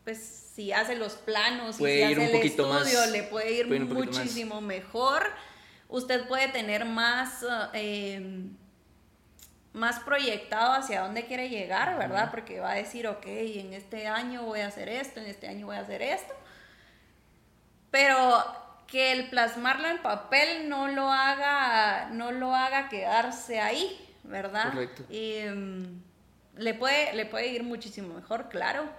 Pues 0.05 0.19
si 0.55 0.71
hace 0.71 0.95
los 0.95 1.13
planos, 1.13 1.81
y 1.81 1.83
si 1.83 2.01
hace 2.01 2.13
el 2.13 2.45
estudio, 2.45 3.05
le 3.07 3.23
puede 3.23 3.51
ir 3.51 3.67
muchísimo 3.81 4.61
mejor. 4.61 5.23
Usted 5.89 6.27
puede 6.27 6.47
tener 6.49 6.85
más... 6.85 7.45
Eh, 7.73 8.49
más 9.71 9.99
proyectado 9.99 10.73
hacia 10.73 11.01
dónde 11.01 11.27
quiere 11.27 11.47
llegar, 11.47 11.95
¿verdad? 11.97 12.31
Porque 12.31 12.59
va 12.59 12.71
a 12.71 12.75
decir, 12.75 13.07
ok, 13.07 13.25
en 13.25 13.73
este 13.73 14.07
año 14.07 14.43
voy 14.43 14.61
a 14.61 14.67
hacer 14.67 14.89
esto, 14.89 15.19
en 15.19 15.27
este 15.27 15.47
año 15.47 15.67
voy 15.67 15.75
a 15.75 15.81
hacer 15.81 16.01
esto 16.01 16.33
pero 17.91 18.43
que 18.87 19.11
el 19.11 19.29
plasmarlo 19.29 19.87
en 19.87 19.99
papel 19.99 20.67
no 20.67 20.87
lo 20.87 21.11
haga, 21.11 22.09
no 22.11 22.31
lo 22.31 22.55
haga 22.55 22.89
quedarse 22.89 23.59
ahí, 23.59 23.97
¿verdad? 24.23 24.71
Correcto. 24.71 25.03
Y, 25.09 25.41
mm, 25.47 26.01
le, 26.57 26.73
puede, 26.73 27.13
le 27.13 27.25
puede 27.25 27.47
ir 27.47 27.63
muchísimo 27.63 28.13
mejor, 28.15 28.49
claro. 28.49 28.89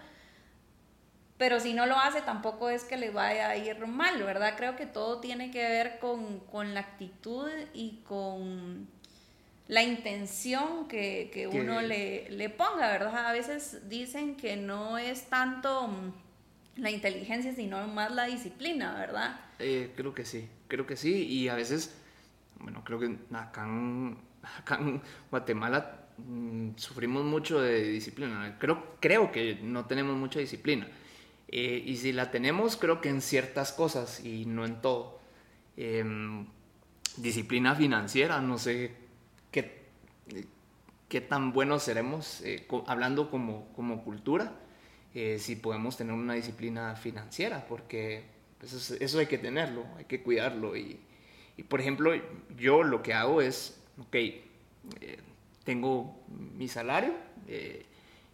Pero 1.38 1.58
si 1.58 1.72
no 1.72 1.86
lo 1.86 1.96
hace, 1.98 2.20
tampoco 2.20 2.68
es 2.68 2.84
que 2.84 2.96
le 2.96 3.10
vaya 3.10 3.48
a 3.48 3.56
ir 3.56 3.86
mal, 3.86 4.22
¿verdad? 4.22 4.54
Creo 4.56 4.76
que 4.76 4.86
todo 4.86 5.20
tiene 5.20 5.50
que 5.50 5.62
ver 5.62 5.98
con, 5.98 6.74
la 6.74 6.80
actitud 6.80 7.48
y 7.72 8.02
con 8.06 8.86
la 9.66 9.82
intención 9.82 10.86
que, 10.86 11.48
uno 11.52 11.80
le, 11.80 12.30
le 12.30 12.50
ponga, 12.50 12.88
¿verdad? 12.88 13.26
A 13.26 13.32
veces 13.32 13.88
dicen 13.88 14.36
que 14.36 14.56
no 14.56 14.98
es 14.98 15.30
tanto 15.30 15.88
mm, 15.88 16.12
la 16.80 16.90
inteligencia, 16.90 17.54
sino 17.54 17.86
más 17.88 18.12
la 18.12 18.24
disciplina, 18.24 18.94
¿verdad? 18.94 19.40
Eh, 19.58 19.92
creo 19.96 20.14
que 20.14 20.24
sí, 20.24 20.48
creo 20.68 20.86
que 20.86 20.96
sí. 20.96 21.26
Y 21.26 21.48
a 21.48 21.54
veces, 21.54 21.94
bueno, 22.58 22.82
creo 22.84 22.98
que 22.98 23.16
acá 23.32 23.64
en, 23.66 25.02
Guatemala 25.30 26.06
mm, 26.18 26.70
sufrimos 26.76 27.24
mucho 27.24 27.60
de 27.60 27.82
disciplina. 27.82 28.56
Creo, 28.58 28.96
creo 29.00 29.30
que 29.30 29.58
no 29.62 29.86
tenemos 29.86 30.16
mucha 30.16 30.40
disciplina. 30.40 30.88
Eh, 31.48 31.82
y 31.84 31.96
si 31.96 32.12
la 32.12 32.30
tenemos, 32.30 32.76
creo 32.76 33.00
que 33.00 33.08
en 33.08 33.20
ciertas 33.20 33.72
cosas 33.72 34.24
y 34.24 34.46
no 34.46 34.64
en 34.64 34.80
todo. 34.80 35.20
Em, 35.76 36.46
disciplina 37.16 37.74
financiera, 37.74 38.40
no 38.40 38.58
sé 38.58 38.94
qué, 39.50 39.86
qué 41.08 41.20
tan 41.20 41.52
buenos 41.52 41.82
seremos 41.82 42.40
eh, 42.42 42.66
hablando 42.86 43.30
como, 43.30 43.66
como 43.74 44.04
cultura 44.04 44.52
eh, 45.14 45.38
si 45.38 45.56
podemos 45.56 45.96
tener 45.96 46.14
una 46.14 46.34
disciplina 46.34 46.94
financiera, 46.96 47.64
porque 47.68 48.24
pues, 48.58 48.72
eso, 48.72 49.18
hay 49.18 49.26
que 49.26 49.38
tenerlo, 49.38 49.86
hay 49.96 50.04
que 50.04 50.22
cuidarlo. 50.22 50.76
Y, 50.76 50.98
por 51.68 51.80
ejemplo, 51.80 52.12
yo 52.56 52.82
lo 52.82 53.02
que 53.02 53.12
hago 53.12 53.42
es, 53.42 53.80
ok, 53.98 54.14
eh, 54.14 54.42
tengo 55.64 56.18
mi 56.56 56.68
salario 56.68 57.12
eh, 57.48 57.84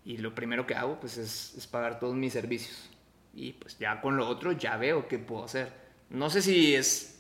y 0.05 0.19
lo 0.19 0.35
primero 0.35 0.65
que 0.65 0.75
hago 0.75 1.01
pues 1.01 1.17
es, 1.19 1.67
pagar 1.67 1.99
todos 1.99 2.15
mis 2.15 2.33
servicios. 2.33 2.91
Y 3.35 3.53
pues 3.53 3.79
ya 3.79 4.01
con 4.01 4.17
lo 4.17 4.29
otro 4.29 4.53
ya 4.53 4.77
veo 4.77 5.09
qué 5.09 5.19
puedo 5.19 5.45
hacer. 5.45 5.73
No 6.09 6.31
sé 6.31 6.41
si 6.41 6.75
es 6.75 7.17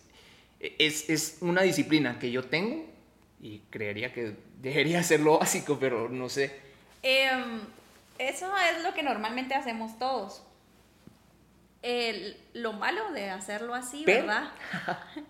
es, 0.60 1.08
es 1.10 1.38
una 1.40 1.62
disciplina 1.62 2.18
que 2.18 2.30
yo 2.30 2.44
tengo 2.44 2.84
y 3.40 3.60
creería 3.70 4.12
que 4.12 4.34
debería 4.60 5.02
ser 5.02 5.20
lo 5.20 5.38
básico, 5.38 5.78
pero 5.78 6.08
no 6.08 6.28
sé. 6.28 6.52
Em, 7.02 7.60
eso 8.18 8.52
es 8.56 8.82
lo 8.82 8.94
que 8.94 9.02
normalmente 9.02 9.54
hacemos 9.54 9.98
todos. 9.98 10.42
El, 11.82 12.40
lo 12.52 12.72
malo 12.72 13.12
de 13.12 13.30
hacerlo 13.30 13.74
así, 13.74 14.04
¿verdad? 14.04 14.50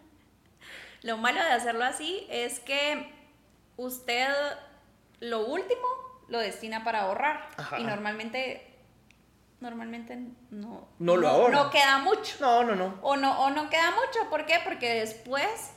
lo 1.02 1.16
malo 1.18 1.42
de 1.42 1.52
hacerlo 1.52 1.84
así 1.84 2.26
es 2.30 2.60
que 2.60 3.12
usted 3.76 4.28
lo 5.20 5.46
último 5.46 5.86
lo 6.28 6.38
destina 6.38 6.84
para 6.84 7.02
ahorrar. 7.02 7.48
Y 7.78 7.84
normalmente 7.84 8.72
normalmente 9.60 10.18
no 10.50 10.86
no 10.98 11.16
lo 11.16 11.28
ahorra. 11.28 11.52
No 11.52 11.70
queda 11.70 11.98
mucho. 11.98 12.36
No, 12.40 12.64
no, 12.64 12.74
no. 12.74 12.98
O 13.02 13.16
no 13.16 13.40
o 13.44 13.50
no 13.50 13.68
queda 13.70 13.90
mucho, 13.90 14.28
¿por 14.30 14.46
qué? 14.46 14.60
Porque 14.64 15.00
después 15.00 15.72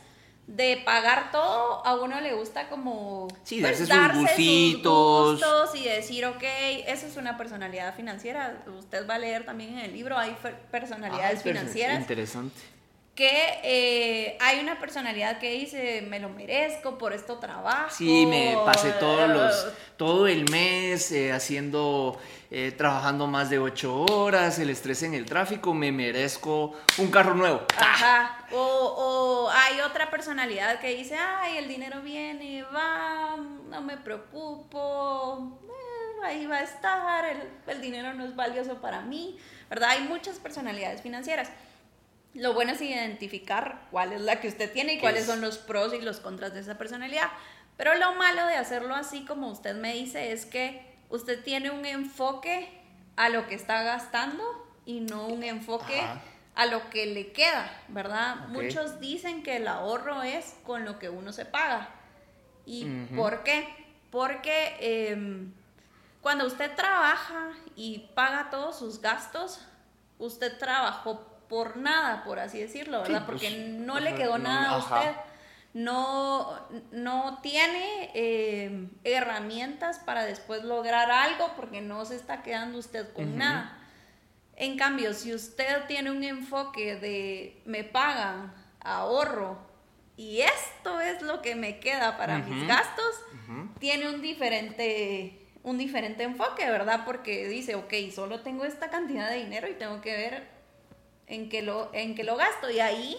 de 0.50 0.82
pagar 0.84 1.32
todo, 1.32 1.86
a 1.86 1.96
uno 1.96 2.20
le 2.22 2.34
gusta 2.34 2.70
como 2.70 3.28
sí, 3.44 3.62
pues, 3.62 3.88
darse, 3.88 4.36
sus, 4.36 4.84
gustos 4.84 5.76
y 5.76 5.84
decir, 5.86 6.26
ok, 6.26 6.44
eso 6.88 7.06
es 7.06 7.18
una 7.18 7.38
personalidad 7.38 7.96
financiera. 7.96 8.64
Usted 8.78 9.08
va 9.08 9.16
a 9.16 9.20
leer 9.20 9.46
también 9.46 9.78
en 9.78 9.86
el 9.86 9.94
libro, 9.94 10.18
hay 10.18 10.36
personalidades 10.72 11.40
ah, 11.40 11.44
financieras. 11.44 12.00
Interesante 12.00 12.79
que 13.16 13.60
eh, 13.64 14.38
hay 14.40 14.60
una 14.60 14.80
personalidad 14.80 15.40
que 15.40 15.52
dice, 15.52 16.02
me 16.04 16.20
lo 16.20 16.30
merezco, 16.30 16.98
por 16.98 17.12
esto 17.12 17.38
trabajo. 17.38 17.90
Sí, 17.94 18.26
me 18.26 18.56
pasé 18.66 18.92
todos 18.94 19.30
los, 19.30 19.68
todo 19.98 20.28
el 20.28 20.50
mes 20.50 21.12
eh, 21.12 21.34
haciendo, 21.34 22.18
eh, 22.50 22.72
trabajando 22.72 23.28
más 23.28 23.50
de 23.50 23.60
ocho 23.60 24.06
horas, 24.06 24.58
el 24.60 24.70
estrés 24.70 25.04
en 25.04 25.14
el 25.14 25.26
tráfico, 25.26 25.74
me 25.74 25.92
merezco 25.92 26.74
un 26.98 27.12
carro 27.12 27.36
nuevo. 27.36 27.66
Ajá. 27.78 28.46
O, 28.54 28.58
o 28.58 29.50
hay 29.50 29.82
otra 29.82 30.10
personalidad 30.10 30.80
que 30.80 30.96
dice, 30.96 31.18
ay, 31.18 31.58
el 31.58 31.68
dinero 31.68 32.02
viene, 32.02 32.64
va, 32.64 33.36
no 33.36 33.82
me 33.82 33.98
preocupo, 33.98 35.60
ahí 36.24 36.46
va 36.46 36.58
a 36.58 36.64
estar, 36.64 37.26
el, 37.26 37.42
el 37.68 37.82
dinero 37.82 38.14
no 38.14 38.24
es 38.24 38.34
valioso 38.36 38.80
para 38.80 39.02
mí, 39.02 39.38
¿verdad? 39.70 39.90
Hay 39.90 40.04
muchas 40.04 40.38
personalidades 40.38 41.02
financieras. 41.02 41.50
Lo 42.34 42.54
bueno 42.54 42.74
es 42.74 42.82
identificar 42.82 43.88
cuál 43.92 44.14
es 44.14 44.22
la 44.22 44.40
que 44.40 44.48
usted 44.48 44.72
tiene 44.72 44.94
y 44.94 45.00
cuáles 45.00 45.26
son 45.26 45.42
los 45.42 45.58
pros 45.58 45.94
y 45.94 46.02
los 46.02 46.20
contras 46.20 46.54
de 46.54 46.60
esa 46.60 46.78
personalidad. 46.78 47.30
Pero 47.76 47.96
lo 47.96 48.14
malo 48.16 48.46
de 48.46 48.56
hacerlo 48.56 48.94
así 48.94 49.26
como 49.26 49.48
usted 49.48 49.76
me 49.76 49.94
dice 49.94 50.32
es 50.32 50.46
que 50.46 50.86
usted 51.10 51.44
tiene 51.44 51.72
un 51.72 51.86
enfoque 51.86 52.70
a 53.16 53.30
lo 53.30 53.48
que 53.48 53.56
está 53.56 53.84
gastando 53.84 54.44
y 54.86 55.00
no 55.00 55.28
un 55.28 55.44
enfoque 55.44 56.02
a 56.56 56.66
lo 56.66 56.90
que 56.90 57.06
le 57.06 57.32
queda, 57.32 57.72
¿verdad? 57.88 58.48
Muchos 58.50 59.00
dicen 59.00 59.44
que 59.44 59.58
el 59.58 59.68
ahorro 59.68 60.24
es 60.24 60.56
con 60.64 60.86
lo 60.86 61.00
que 61.00 61.10
uno 61.10 61.32
se 61.32 61.46
paga. 61.46 61.90
¿Y 62.66 62.86
por 63.16 63.44
qué? 63.44 63.68
Porque 64.12 64.76
em, 64.80 65.54
cuando 66.22 66.46
usted 66.46 66.76
trabaja 66.76 67.52
y 67.76 68.10
paga 68.14 68.50
todos 68.50 68.78
sus 68.78 69.02
gastos, 69.02 69.62
usted 70.18 70.58
trabajó 70.58 71.26
por 71.50 71.78
nada, 71.78 72.24
por 72.24 72.40
así 72.40 72.60
decirlo, 72.60 73.02
¿verdad? 73.02 73.26
Porque 73.26 73.50
pues, 73.50 73.80
no 73.80 74.00
le 74.00 74.16
quedó 74.16 74.38
nada 74.38 74.70
a 74.70 74.78
usted. 74.78 75.16
No, 75.74 76.60
no 76.92 77.40
tiene 77.42 78.12
eh, 78.14 78.88
herramientas 79.04 80.00
para 80.00 80.24
después 80.24 80.64
lograr 80.64 81.12
algo 81.12 81.52
porque 81.56 81.82
no 81.82 82.06
se 82.06 82.16
está 82.16 82.42
quedando 82.42 82.80
usted 82.80 83.12
con 83.14 83.38
nada. 83.38 83.78
En 84.56 84.78
cambio, 84.78 85.14
si 85.14 85.34
usted 85.34 85.86
tiene 85.88 86.12
un 86.12 86.24
enfoque 86.24 86.96
de 86.96 87.62
me 87.66 87.84
pagan, 87.84 88.54
ahorro 88.80 89.60
y 90.18 90.42
esto 90.42 91.00
es 91.02 91.22
lo 91.22 91.42
que 91.42 91.56
me 91.56 91.80
queda 91.80 92.18
para 92.18 92.40
mis 92.40 92.68
gastos, 92.68 93.16
tiene 93.80 94.10
un 94.10 94.22
diferente 94.22 95.36
un 95.62 95.78
diferente 95.78 96.24
enfoque, 96.24 96.70
¿verdad? 96.70 97.04
Porque 97.06 97.48
dice, 97.48 97.76
ok, 97.76 97.94
solo 98.14 98.42
tengo 98.42 98.66
esta 98.66 98.90
cantidad 98.90 99.30
de 99.30 99.38
dinero 99.38 99.68
y 99.68 99.74
tengo 99.74 100.02
que 100.02 100.16
ver 100.16 100.59
en 101.30 101.50
que 101.50 101.62
lo, 101.62 101.90
en 101.94 102.16
que 102.16 102.24
lo 102.24 102.36
gasto. 102.36 102.70
Y 102.70 102.80
ahí 102.80 103.18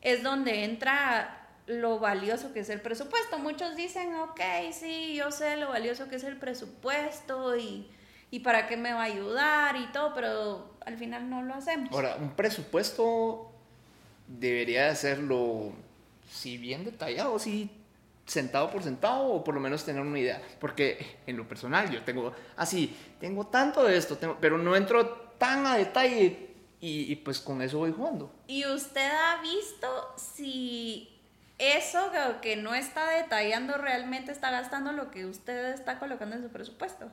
es 0.00 0.22
donde 0.22 0.64
entra 0.64 1.38
lo 1.66 1.98
valioso 1.98 2.52
que 2.52 2.60
es 2.60 2.70
el 2.70 2.80
presupuesto. 2.80 3.38
Muchos 3.38 3.76
dicen, 3.76 4.14
ok, 4.16 4.40
sí, 4.72 5.14
yo 5.14 5.30
sé 5.30 5.56
lo 5.56 5.68
valioso 5.68 6.08
que 6.08 6.16
es 6.16 6.24
el 6.24 6.36
presupuesto 6.36 7.56
y, 7.56 7.88
y 8.30 8.40
para 8.40 8.66
qué 8.66 8.76
me 8.76 8.92
va 8.92 9.02
a 9.02 9.04
ayudar 9.04 9.76
y 9.76 9.86
todo, 9.92 10.14
pero 10.14 10.76
al 10.84 10.96
final 10.96 11.28
no 11.28 11.42
lo 11.42 11.54
hacemos. 11.54 11.92
Ahora, 11.92 12.16
un 12.16 12.30
presupuesto 12.30 13.52
debería 14.26 14.88
hacerlo, 14.88 15.72
si 16.30 16.56
bien 16.56 16.84
detallado, 16.84 17.38
si 17.38 17.70
centavo 18.26 18.70
por 18.70 18.82
centavo 18.82 19.34
o 19.34 19.44
por 19.44 19.54
lo 19.54 19.60
menos 19.60 19.84
tener 19.84 20.02
una 20.02 20.18
idea. 20.18 20.42
Porque 20.60 21.18
en 21.26 21.36
lo 21.36 21.46
personal 21.46 21.90
yo 21.90 22.02
tengo, 22.02 22.32
así, 22.56 22.96
tengo 23.20 23.46
tanto 23.46 23.84
de 23.84 23.96
esto, 23.96 24.18
pero 24.40 24.58
no 24.58 24.74
entro 24.74 25.06
tan 25.38 25.66
a 25.66 25.76
detalle 25.76 26.51
y, 26.84 27.14
pues 27.14 27.38
con 27.38 27.62
eso 27.62 27.78
voy 27.78 27.92
jugando. 27.92 28.32
¿Y 28.48 28.66
usted 28.66 29.08
ha 29.08 29.40
visto 29.40 29.86
si 30.16 31.08
eso 31.56 32.10
que 32.42 32.56
no 32.56 32.74
está 32.74 33.08
detallando 33.10 33.74
realmente 33.78 34.32
está 34.32 34.50
gastando 34.50 34.90
lo 34.90 35.12
que 35.12 35.24
usted 35.24 35.74
está 35.74 36.00
colocando 36.00 36.34
en 36.34 36.42
su 36.42 36.48
presupuesto? 36.48 37.06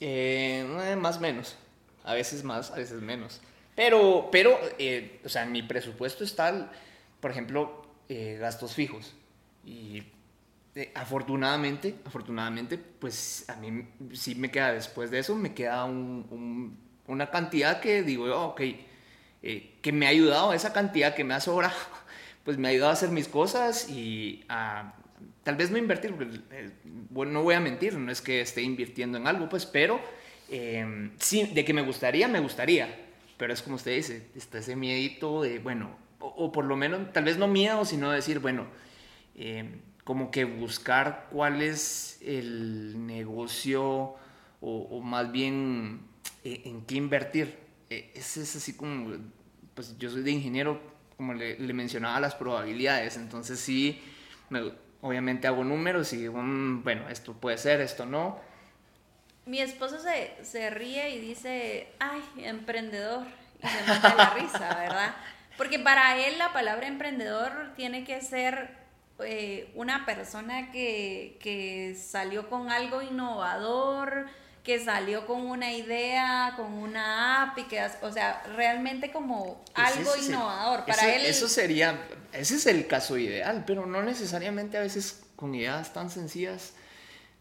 Eh, 0.00 0.66
eh 0.84 0.96
más 0.96 1.18
o 1.18 1.20
menos. 1.20 1.56
A 2.04 2.14
veces 2.14 2.42
más, 2.42 2.70
a 2.70 2.76
veces 2.76 3.02
menos. 3.02 3.42
Pero, 3.76 4.30
pero 4.32 4.58
eh, 4.78 5.20
o 5.26 5.28
sea, 5.28 5.42
en 5.42 5.52
mi 5.52 5.62
presupuesto 5.62 6.24
está, 6.24 6.72
por 7.20 7.30
ejemplo, 7.30 7.86
eh, 8.08 8.38
gastos 8.40 8.74
fijos. 8.74 9.14
Y 9.62 10.04
afortunadamente, 10.94 11.96
afortunadamente, 12.06 12.78
pues 12.78 13.44
a 13.50 13.56
mí 13.56 13.88
sí 14.14 14.36
me 14.36 14.50
queda 14.50 14.72
después 14.72 15.10
de 15.10 15.18
eso, 15.18 15.36
me 15.36 15.52
queda 15.52 15.84
un, 15.84 16.78
una 17.06 17.30
cantidad 17.30 17.78
que 17.78 18.02
digo, 18.02 18.34
ok, 18.34 18.62
eh, 19.42 19.74
que 19.82 19.92
me 19.92 20.06
ha 20.06 20.10
ayudado, 20.10 20.52
esa 20.52 20.72
cantidad 20.72 21.14
que 21.14 21.24
me 21.24 21.34
ha 21.34 21.40
sobrado, 21.40 21.74
pues 22.44 22.58
me 22.58 22.68
ha 22.68 22.70
ayudado 22.70 22.90
a 22.90 22.94
hacer 22.94 23.10
mis 23.10 23.28
cosas 23.28 23.88
y 23.88 24.44
a 24.48 24.94
tal 25.42 25.56
vez 25.56 25.70
no 25.70 25.78
invertir, 25.78 26.14
eh, 26.52 26.70
bueno, 27.10 27.32
no 27.32 27.42
voy 27.42 27.54
a 27.54 27.60
mentir, 27.60 27.94
no 27.94 28.12
es 28.12 28.20
que 28.20 28.40
esté 28.40 28.62
invirtiendo 28.62 29.18
en 29.18 29.26
algo, 29.26 29.48
pues, 29.48 29.66
pero 29.66 30.00
eh, 30.48 31.10
sí, 31.18 31.50
de 31.52 31.64
que 31.64 31.74
me 31.74 31.82
gustaría, 31.82 32.28
me 32.28 32.38
gustaría, 32.38 32.88
pero 33.36 33.52
es 33.52 33.62
como 33.62 33.76
usted 33.76 33.96
dice, 33.96 34.28
está 34.36 34.58
ese 34.58 34.76
miedito 34.76 35.42
de, 35.42 35.58
bueno, 35.58 35.96
o, 36.20 36.52
por 36.52 36.64
lo 36.64 36.76
menos, 36.76 37.12
tal 37.12 37.24
vez 37.24 37.36
no 37.36 37.48
miedo, 37.48 37.84
sino 37.84 38.12
decir, 38.12 38.38
bueno, 38.38 38.66
como 40.04 40.30
que 40.30 40.44
buscar 40.44 41.26
cuál 41.32 41.62
es 41.62 42.20
el 42.22 43.04
negocio 43.06 44.14
o, 44.60 45.00
más 45.00 45.32
bien 45.32 46.02
en 46.44 46.82
qué 46.82 46.94
invertir. 46.94 47.48
eh, 47.48 47.61
es, 48.14 48.36
es 48.36 48.56
así 48.56 48.74
como, 48.74 49.16
pues 49.74 49.96
yo 49.98 50.10
soy 50.10 50.22
de 50.22 50.30
ingeniero, 50.30 50.80
como 51.16 51.34
le, 51.34 51.56
mencionaba, 51.72 52.20
las 52.20 52.34
probabilidades, 52.34 53.16
entonces 53.16 53.60
sí, 53.60 54.00
obviamente 55.00 55.46
hago 55.46 55.64
números 55.64 56.12
y 56.12 56.28
mm, 56.28 56.82
bueno, 56.82 57.08
esto 57.08 57.34
puede 57.34 57.58
ser, 57.58 57.80
esto 57.80 58.06
no. 58.06 58.40
Mi 59.46 59.60
esposo 59.60 59.98
se, 59.98 60.44
se 60.44 60.70
ríe 60.70 61.10
y 61.10 61.20
dice, 61.20 61.88
ay, 61.98 62.22
emprendedor, 62.38 63.26
y 63.62 63.66
se 63.66 63.82
mata 63.86 64.14
la 64.14 64.30
risa, 64.30 64.74
¿verdad? 64.78 65.14
Porque 65.56 65.78
para 65.78 66.18
él 66.18 66.38
la 66.38 66.52
palabra 66.52 66.86
emprendedor 66.86 67.72
tiene 67.76 68.04
que 68.04 68.20
ser 68.20 68.82
eh, 69.20 69.70
una 69.74 70.04
persona 70.06 70.70
que, 70.72 71.38
que, 71.40 71.94
salió 71.94 72.48
con 72.48 72.70
algo 72.70 73.02
innovador, 73.02 74.26
que 74.62 74.78
salió 74.78 75.26
con 75.26 75.44
una 75.44 75.72
idea, 75.72 76.54
con 76.56 76.72
una 76.72 77.42
app 77.42 77.58
y 77.58 77.64
que, 77.64 77.84
o 78.02 78.12
sea, 78.12 78.42
realmente 78.54 79.10
como 79.10 79.64
algo 79.74 80.16
innovador. 80.16 80.84
Para 80.86 81.14
él... 81.14 81.26
Eso 81.26 81.48
sería, 81.48 82.00
ese 82.32 82.56
es 82.56 82.66
el 82.66 82.86
caso 82.86 83.18
ideal, 83.18 83.64
pero 83.66 83.86
no 83.86 84.02
necesariamente 84.02 84.78
a 84.78 84.80
veces 84.80 85.24
con 85.34 85.54
ideas 85.54 85.92
tan 85.92 86.10
sencillas 86.10 86.74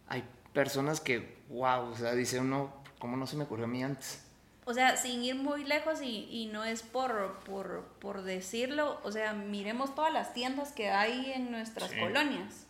hay 0.08 0.24
personas 0.52 1.00
que, 1.00 1.38
wow, 1.50 1.92
o 1.92 1.96
sea, 1.96 2.14
dice 2.14 2.40
uno, 2.40 2.74
¿cómo 2.98 3.16
no 3.18 3.28
se 3.28 3.36
me 3.36 3.44
ocurrió 3.44 3.66
a 3.66 3.70
mí 3.70 3.84
antes? 3.84 4.24
O 4.66 4.74
sea, 4.74 4.96
sin 4.98 5.24
ir 5.24 5.36
muy 5.36 5.64
lejos 5.64 6.02
y, 6.02 6.28
y 6.30 6.48
no 6.48 6.64
es 6.64 6.82
por, 6.82 7.40
por, 7.46 7.84
por, 8.00 8.24
decirlo, 8.24 9.00
o 9.04 9.12
sea, 9.12 9.34
miremos 9.34 9.94
todas 9.96 10.14
las 10.14 10.34
tiendas 10.34 10.72
que 10.72 10.90
hay 10.90 11.34
en 11.34 11.52
nuestras 11.52 11.92
colonias. 11.92 12.68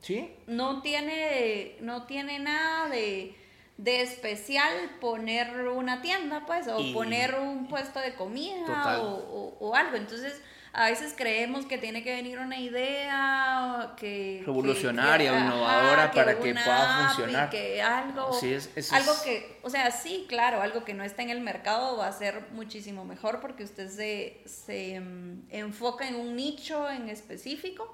¿Sí? 0.00 0.34
No 0.46 0.82
tiene, 0.82 1.76
no 1.80 2.04
tiene 2.04 2.38
nada 2.38 2.88
de 2.88 3.34
de 3.76 4.02
especial 4.02 4.72
poner 5.00 5.68
una 5.68 6.00
tienda, 6.00 6.44
pues, 6.46 6.68
o 6.68 6.78
poner 6.92 7.34
un 7.34 7.66
puesto 7.68 7.98
de 8.00 8.14
comida 8.14 9.00
o, 9.02 9.74
algo. 9.74 9.96
Entonces, 9.96 10.40
a 10.72 10.86
veces 10.86 11.14
creemos 11.16 11.66
que 11.66 11.78
tiene 11.78 12.02
que 12.02 12.12
venir 12.14 12.38
una 12.38 12.58
idea 12.58 13.94
que 13.96 14.42
revolucionaria, 14.44 15.32
que- 15.32 15.38
innovadora 15.38 16.10
para 16.12 16.34
que 16.38 16.52
pueda 16.52 17.08
funcionar. 17.14 17.50
que 17.50 17.82
algo, 17.82 18.32
Sí, 18.32 18.52
es- 18.54 18.70
eso 18.76 18.94
algo 18.94 19.12
que, 19.24 19.58
o 19.62 19.70
sea, 19.70 19.90
sí, 19.90 20.26
claro, 20.28 20.62
algo 20.62 20.84
que 20.84 20.94
no 20.94 21.04
está 21.04 21.22
en 21.22 21.30
el 21.30 21.40
mercado 21.40 21.96
va 21.96 22.08
a 22.08 22.12
ser 22.12 22.46
muchísimo 22.52 23.04
mejor 23.04 23.40
porque 23.40 23.64
usted 23.64 23.88
se, 23.88 24.40
se 24.46 25.00
mm, 25.00 25.46
enfoca 25.50 26.08
en 26.08 26.16
un 26.16 26.34
nicho 26.36 26.88
en 26.90 27.08
específico. 27.08 27.92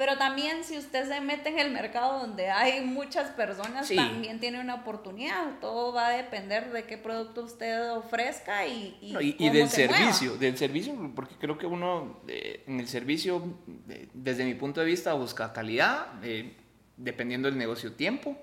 Pero 0.00 0.16
también 0.16 0.64
si 0.64 0.78
usted 0.78 1.06
se 1.06 1.20
mete 1.20 1.50
en 1.50 1.58
el 1.58 1.70
mercado 1.72 2.20
donde 2.20 2.48
hay 2.48 2.80
muchas 2.80 3.28
personas, 3.32 3.86
Sí. 3.86 3.96
también 3.96 4.40
tiene 4.40 4.58
una 4.58 4.76
oportunidad. 4.76 5.58
Todo 5.60 5.92
va 5.92 6.06
a 6.06 6.10
depender 6.12 6.72
de 6.72 6.84
qué 6.84 6.96
producto 6.96 7.44
usted 7.44 7.92
ofrezca 7.92 8.66
y, 8.66 8.96
y, 9.02 9.12
No, 9.12 9.20
y, 9.20 9.28
y 9.28 9.32
cómo 9.34 9.52
del 9.52 9.68
se 9.68 9.86
mueva. 9.88 9.98
servicio, 9.98 10.36
del 10.38 10.56
servicio, 10.56 11.12
porque 11.14 11.34
creo 11.34 11.58
que 11.58 11.66
uno 11.66 12.20
eh, 12.28 12.64
en 12.66 12.80
el 12.80 12.88
servicio, 12.88 13.44
eh, 13.90 14.08
desde 14.14 14.46
mi 14.46 14.54
punto 14.54 14.80
de 14.80 14.86
vista, 14.86 15.12
busca 15.12 15.52
calidad, 15.52 16.06
eh, 16.24 16.56
dependiendo 16.96 17.48
del 17.50 17.58
negocio, 17.58 17.92
tiempo 17.92 18.38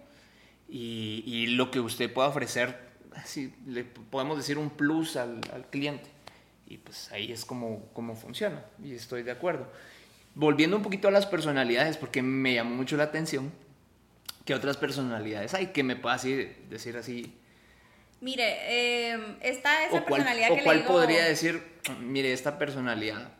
y, 0.69 1.23
y 1.25 1.47
lo 1.47 1.71
que 1.71 1.79
usted 1.79 2.13
pueda 2.13 2.27
ofrecer, 2.27 2.77
así 3.15 3.51
le 3.65 3.83
podemos 3.83 4.37
decir 4.37 4.59
un 4.59 4.69
plus 4.69 5.15
al, 5.15 5.41
al 5.51 5.65
cliente. 5.71 6.07
Y 6.67 6.77
pues 6.77 7.11
ahí 7.11 7.31
es 7.31 7.45
como, 7.45 7.85
como 7.93 8.13
funciona, 8.15 8.63
y 8.83 8.93
estoy 8.93 9.23
de 9.23 9.31
acuerdo. 9.31 9.67
Volviendo 10.39 10.77
un 10.77 10.83
poquito 10.83 11.07
a 11.07 11.11
las 11.11 11.25
personalidades, 11.25 11.97
porque 11.97 12.21
me 12.21 12.53
llamó 12.53 12.75
mucho 12.75 12.95
la 12.95 13.03
atención 13.05 13.51
que 14.45 14.53
otras 14.53 14.77
personalidades 14.77 15.53
hay 15.55 15.67
que 15.67 15.83
me 15.83 15.95
pueda 15.95 16.15
así, 16.15 16.47
decir 16.69 16.95
así, 16.95 17.33
Mire, 18.21 18.57
eh, 19.13 19.37
esa 19.41 19.69
o 19.91 20.03
cuál, 20.05 20.05
personalidad 20.23 20.51
o 20.51 20.55
que 20.55 20.63
cuál 20.63 20.77
le 20.77 20.83
digo. 20.83 20.93
podría 20.93 21.25
decir, 21.25 21.61
mire, 22.01 22.33
esta 22.33 22.57
personalidad 22.57 23.31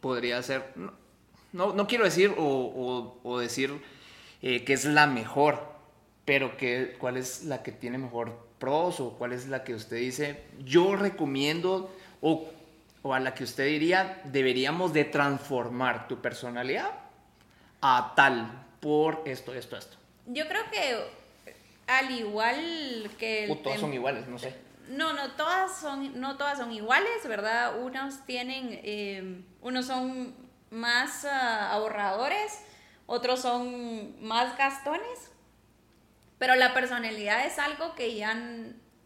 podría 0.00 0.42
ser, 0.42 0.72
no, 0.76 0.92
no, 1.52 1.72
no 1.74 1.86
quiero 1.86 2.04
decir 2.04 2.32
o, 2.36 2.42
o- 2.44 3.20
o 3.28 3.38
decir 3.38 3.72
eh, 4.42 4.64
que 4.64 4.72
es 4.72 4.84
la 4.84 5.06
mejor, 5.06 5.62
pero 6.24 6.56
que, 6.56 6.94
cuál 6.98 7.16
es 7.16 7.44
la 7.44 7.62
que 7.62 7.72
tiene 7.72 7.98
mejor 7.98 8.46
pros 8.58 9.00
o 9.00 9.16
cuál 9.18 9.32
es 9.32 9.46
la 9.48 9.64
que 9.64 9.74
usted 9.74 9.96
dice, 9.98 10.42
yo 10.64 10.94
recomiendo 10.96 11.94
o, 12.20 12.48
o 13.02 13.14
a 13.14 13.20
la 13.20 13.34
que 13.34 13.44
usted 13.44 13.66
diría, 13.66 14.20
deberíamos 14.24 14.92
de 14.92 15.04
transformar 15.04 16.08
tu 16.08 16.20
personalidad 16.20 16.90
a 17.80 18.12
tal 18.14 18.66
por 18.80 19.22
esto, 19.24 19.54
esto, 19.54 19.76
esto. 19.76 19.96
Yo 20.26 20.46
creo 20.48 20.62
que 20.70 20.96
al 21.86 22.10
igual 22.10 23.10
que 23.18 23.44
el 23.44 23.50
O 23.50 23.56
todas 23.56 23.80
son 23.80 23.92
iguales, 23.92 24.26
no 24.28 24.38
sé. 24.38 24.54
No, 24.88 25.12
no 25.12 25.32
todas 25.32 25.78
son, 25.78 26.20
no 26.20 26.36
todas 26.36 26.58
son 26.58 26.72
iguales, 26.72 27.26
¿verdad? 27.26 27.80
Unos 27.80 28.24
tienen, 28.26 28.80
eh, 28.82 29.42
unos 29.60 29.86
son 29.86 30.34
más 30.70 31.24
ah, 31.24 31.70
ahorradores, 31.72 32.64
otros 33.06 33.40
son 33.40 34.20
más 34.22 34.56
gastones, 34.58 35.30
pero 36.38 36.54
la 36.54 36.74
personalidad 36.74 37.46
es 37.46 37.58
algo 37.58 37.94
que 37.94 38.14
ya 38.14 38.34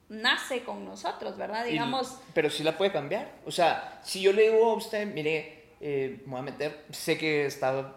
nace 0.08 0.62
con 0.64 0.84
nosotros, 0.84 1.36
¿verdad? 1.36 1.66
Y- 1.66 1.70
Digamos, 1.72 2.18
pero 2.34 2.50
sí 2.50 2.62
la 2.62 2.76
puede 2.76 2.92
cambiar. 2.92 3.32
O 3.46 3.50
sea, 3.50 4.00
si 4.04 4.20
yo 4.20 4.32
le 4.32 4.42
digo 4.50 4.70
a 4.70 4.74
usted, 4.74 5.06
mire, 5.12 5.64
eh, 5.80 6.20
me 6.24 6.32
voy 6.32 6.40
a 6.40 6.42
meter, 6.42 6.84
sé 6.90 7.16
que 7.18 7.46
está, 7.46 7.94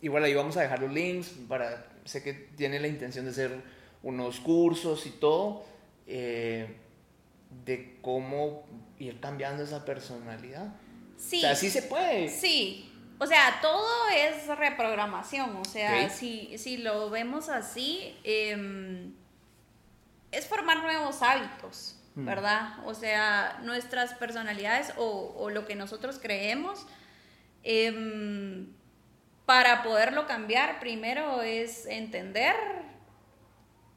igual 0.00 0.24
ahí 0.24 0.34
vamos 0.34 0.56
a 0.56 0.62
dejar 0.62 0.80
los 0.80 0.92
links, 0.92 1.28
para, 1.48 1.86
sé 2.04 2.22
que 2.22 2.32
tiene 2.32 2.80
la 2.80 2.88
intención 2.88 3.24
de 3.24 3.30
hacer 3.32 3.60
unos 4.02 4.40
cursos 4.40 5.06
y 5.06 5.10
todo, 5.10 5.64
eh, 6.06 6.76
de 7.64 7.98
cómo 8.00 8.64
ir 8.98 9.20
cambiando 9.20 9.62
esa 9.62 9.84
personalidad. 9.84 10.72
sí. 11.16 11.38
O 11.38 11.40
sea, 11.40 11.54
sí 11.54 11.70
se 11.70 11.82
puede. 11.82 12.28
Sí, 12.28 12.90
o 13.18 13.26
sea, 13.26 13.58
todo 13.62 13.86
es 14.08 14.46
reprogramación, 14.58 15.56
o 15.56 15.64
sea, 15.64 16.08
si, 16.10 16.56
si 16.58 16.78
lo 16.78 17.10
vemos 17.10 17.48
así, 17.48 18.16
em, 18.24 19.12
es 20.32 20.46
formar 20.46 20.78
nuevos 20.82 21.22
hábitos, 21.22 21.96
Mm. 22.14 22.26
¿verdad? 22.26 22.74
O 22.84 22.92
sea, 22.94 23.58
nuestras 23.62 24.12
personalidades 24.14 24.92
o, 24.98 25.34
o 25.38 25.48
lo 25.50 25.64
que 25.66 25.74
nosotros 25.76 26.18
creemos, 26.20 26.86
em, 27.62 28.66
para 29.46 29.82
poderlo 29.82 30.26
cambiar, 30.26 30.78
primero 30.80 31.42
es 31.42 31.86
entender 31.86 32.54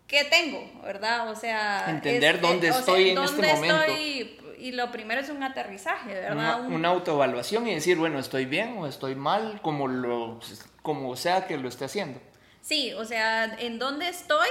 qué 0.07 0.23
tengo, 0.25 0.81
¿verdad? 0.83 1.29
O 1.29 1.35
sea, 1.35 1.85
Entender 1.89 2.35
es- 2.35 2.41
dónde 2.41 2.69
o 2.69 2.73
sea, 2.73 2.79
estoy 2.79 3.09
en 3.09 3.17
este 3.23 3.53
momento. 3.53 3.81
estoy, 3.81 4.39
y 4.59 4.71
lo 4.71 4.91
primero 4.91 5.21
es 5.21 5.29
un 5.29 5.43
aterrizaje, 5.43 6.13
¿verdad? 6.13 6.61
Un- 6.61 6.73
una 6.73 6.89
autoevaluación 6.89 7.67
y 7.67 7.75
decir, 7.75 7.97
bueno, 7.97 8.19
estoy 8.19 8.45
bien 8.45 8.77
o 8.77 8.87
estoy 8.87 9.15
mal, 9.15 9.59
como, 9.61 9.87
lo, 9.87 10.39
como 10.81 11.15
sea 11.15 11.47
que 11.47 11.57
lo 11.57 11.67
esté 11.69 11.85
haciendo. 11.85 12.19
Sí, 12.61 12.93
o 12.93 13.05
sea, 13.05 13.45
en 13.59 13.77
dónde 13.79 14.09
estoy, 14.09 14.47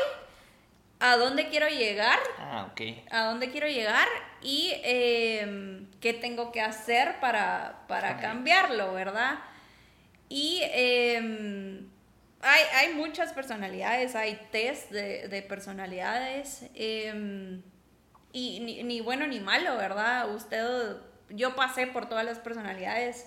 a 1.13 1.17
dónde 1.17 1.49
quiero 1.49 1.69
llegar, 1.69 2.19
Ah, 2.39 2.69
ok. 2.71 2.81
a 3.11 3.25
dónde 3.25 3.51
quiero 3.51 3.67
llegar 3.69 4.07
y 4.43 4.73
eh, 4.85 5.87
qué 6.01 6.15
tengo 6.15 6.51
que 6.53 6.61
hacer 6.61 7.21
para, 7.21 7.85
para 7.89 8.19
cambiarlo, 8.19 8.93
¿verdad? 8.95 9.39
Y 10.29 10.61
eh, 10.63 11.81
hay, 12.41 12.63
hay 12.75 12.95
muchas 12.95 13.33
personalidades, 13.33 14.15
hay 14.15 14.41
test 14.51 14.91
de, 14.91 15.29
de 15.29 15.43
personalidades 15.43 16.67
eh, 16.75 17.61
y 18.33 18.61
ni, 18.61 18.83
ni 18.83 19.01
bueno 19.01 19.27
ni 19.27 19.41
malo, 19.41 19.77
¿verdad? 19.77 20.35
Usted, 20.35 20.97
yo 21.31 21.55
pasé 21.55 21.87
por 21.87 22.09
todas 22.09 22.25
las 22.25 22.39
personalidades. 22.39 23.27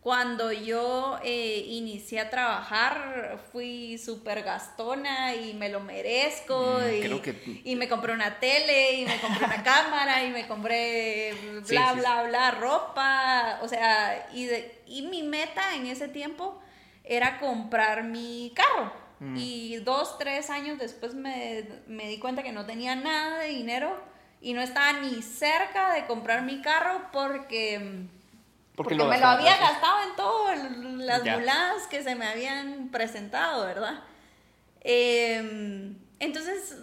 Cuando 0.00 0.52
yo 0.52 1.18
eh, 1.24 1.64
inicié 1.66 2.20
a 2.20 2.30
trabajar 2.30 3.40
fui 3.52 3.98
súper 3.98 4.42
gastona 4.42 5.34
y 5.34 5.54
me 5.54 5.68
lo 5.68 5.80
merezco 5.80 6.78
Mm, 6.80 6.94
y, 6.96 7.00
creo 7.00 7.20
que- 7.22 7.60
y 7.64 7.76
me 7.76 7.88
compré 7.88 8.12
una 8.12 8.38
tele 8.38 8.92
y 9.00 9.04
me 9.06 9.20
compré 9.20 9.44
una 9.44 9.62
cámara 9.64 10.24
y 10.24 10.30
me 10.30 10.46
compré 10.46 11.34
bla, 11.34 11.62
Sí, 11.64 11.76
sí, 11.76 11.98
bla, 12.00 12.22
bla, 12.22 12.50
ropa. 12.52 13.58
O 13.62 13.68
sea, 13.68 14.28
y, 14.32 14.46
de- 14.46 14.82
y 14.86 15.02
mi 15.02 15.22
meta 15.24 15.74
en 15.74 15.86
ese 15.86 16.08
tiempo 16.08 16.58
era 17.04 17.38
comprar 17.40 18.04
mi 18.04 18.52
carro. 18.54 18.92
Mm. 19.20 19.36
Y 19.36 19.76
dos, 19.78 20.16
tres 20.16 20.48
años 20.48 20.78
después 20.78 21.14
me, 21.14 21.66
me 21.88 22.06
di 22.06 22.18
cuenta 22.18 22.44
que 22.44 22.52
no 22.52 22.64
tenía 22.66 22.94
nada 22.94 23.40
de 23.40 23.48
dinero 23.48 23.98
y 24.40 24.52
no 24.54 24.60
estaba 24.62 24.92
ni 25.00 25.22
cerca 25.22 25.92
de 25.94 26.06
comprar 26.06 26.42
mi 26.42 26.62
carro 26.62 27.02
porque, 27.12 28.06
porque, 28.84 28.94
me 28.94 29.18
lo 29.18 29.26
había 29.26 29.56
gastado 29.56 29.96
en 30.08 30.16
todas 30.16 30.58
las 30.98 31.24
Ya. 31.24 31.36
muladas 31.38 31.86
que 31.88 32.02
se 32.02 32.14
me 32.14 32.26
habían 32.26 32.88
presentado, 32.90 33.64
¿verdad? 33.66 34.00
Eh, 34.82 35.92
entonces, 36.20 36.76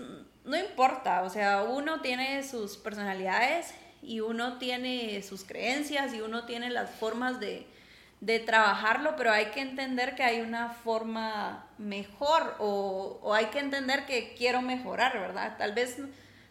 no 0.44 0.58
importa, 0.58 1.24
o 1.24 1.30
sea, 1.30 1.64
uno 1.64 2.02
tiene 2.02 2.44
sus 2.44 2.78
personalidades 2.78 3.74
y 4.02 4.20
uno 4.20 4.58
tiene 4.58 5.22
sus 5.24 5.44
creencias 5.44 6.14
y 6.14 6.22
uno 6.22 6.46
tiene 6.46 6.70
las 6.70 6.90
formas 6.92 7.40
de, 7.40 7.66
de 8.22 8.40
trabajarlo, 8.40 9.16
pero 9.16 9.32
hay 9.32 9.48
que 9.48 9.62
entender 9.62 10.16
que 10.16 10.24
hay 10.24 10.42
una 10.42 10.70
forma 10.70 11.66
mejor 11.78 12.56
o, 12.60 13.20
o 13.24 13.34
hay 13.34 13.48
que 13.48 13.60
entender 13.60 14.06
que 14.06 14.36
quiero 14.38 14.62
mejorar, 14.62 15.14
¿verdad? 15.20 15.56
Tal 15.58 15.74
vez, 15.74 15.98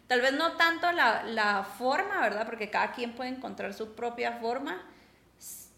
tal 0.07 0.21
vez 0.21 0.33
no 0.33 0.53
tanto 0.53 0.91
la, 0.91 1.23
la 1.23 1.63
forma, 1.63 2.19
¿verdad? 2.21 2.45
Porque 2.45 2.69
cada 2.69 2.91
quien 2.91 3.13
puede 3.13 3.29
encontrar 3.29 3.73
su 3.73 3.95
propia 3.95 4.33
forma, 4.33 4.81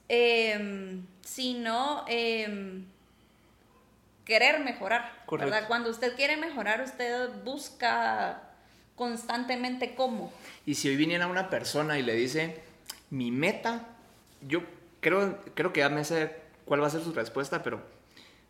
eh, 0.10 1.00
sino 1.22 2.06
eh, 2.08 2.82
querer 4.26 4.60
mejorar, 4.60 5.24
Correcto. 5.26 5.52
¿verdad? 5.52 5.68
Cuando 5.68 5.90
usted 5.90 6.16
quiere 6.16 6.38
mejorar, 6.38 6.82
usted 6.82 7.30
busca 7.44 8.44
constantemente 8.96 9.96
cómo. 9.96 10.34
Y 10.66 10.76
si 10.76 10.90
hoy 10.90 10.96
viniera 10.96 11.28
una 11.28 11.50
persona 11.50 11.98
y 12.00 12.04
le 12.04 12.16
dice, 12.16 12.62
mi 13.10 13.32
meta, 13.32 13.88
yo 14.42 14.64
creo, 15.00 15.40
creo 15.54 15.72
que 15.72 15.82
ya 15.82 15.90
me 15.90 16.04
sé 16.04 16.36
cuál 16.66 16.82
va 16.82 16.88
a 16.88 16.90
ser 16.90 17.02
su 17.02 17.14
respuesta, 17.14 17.64
pero 17.64 17.82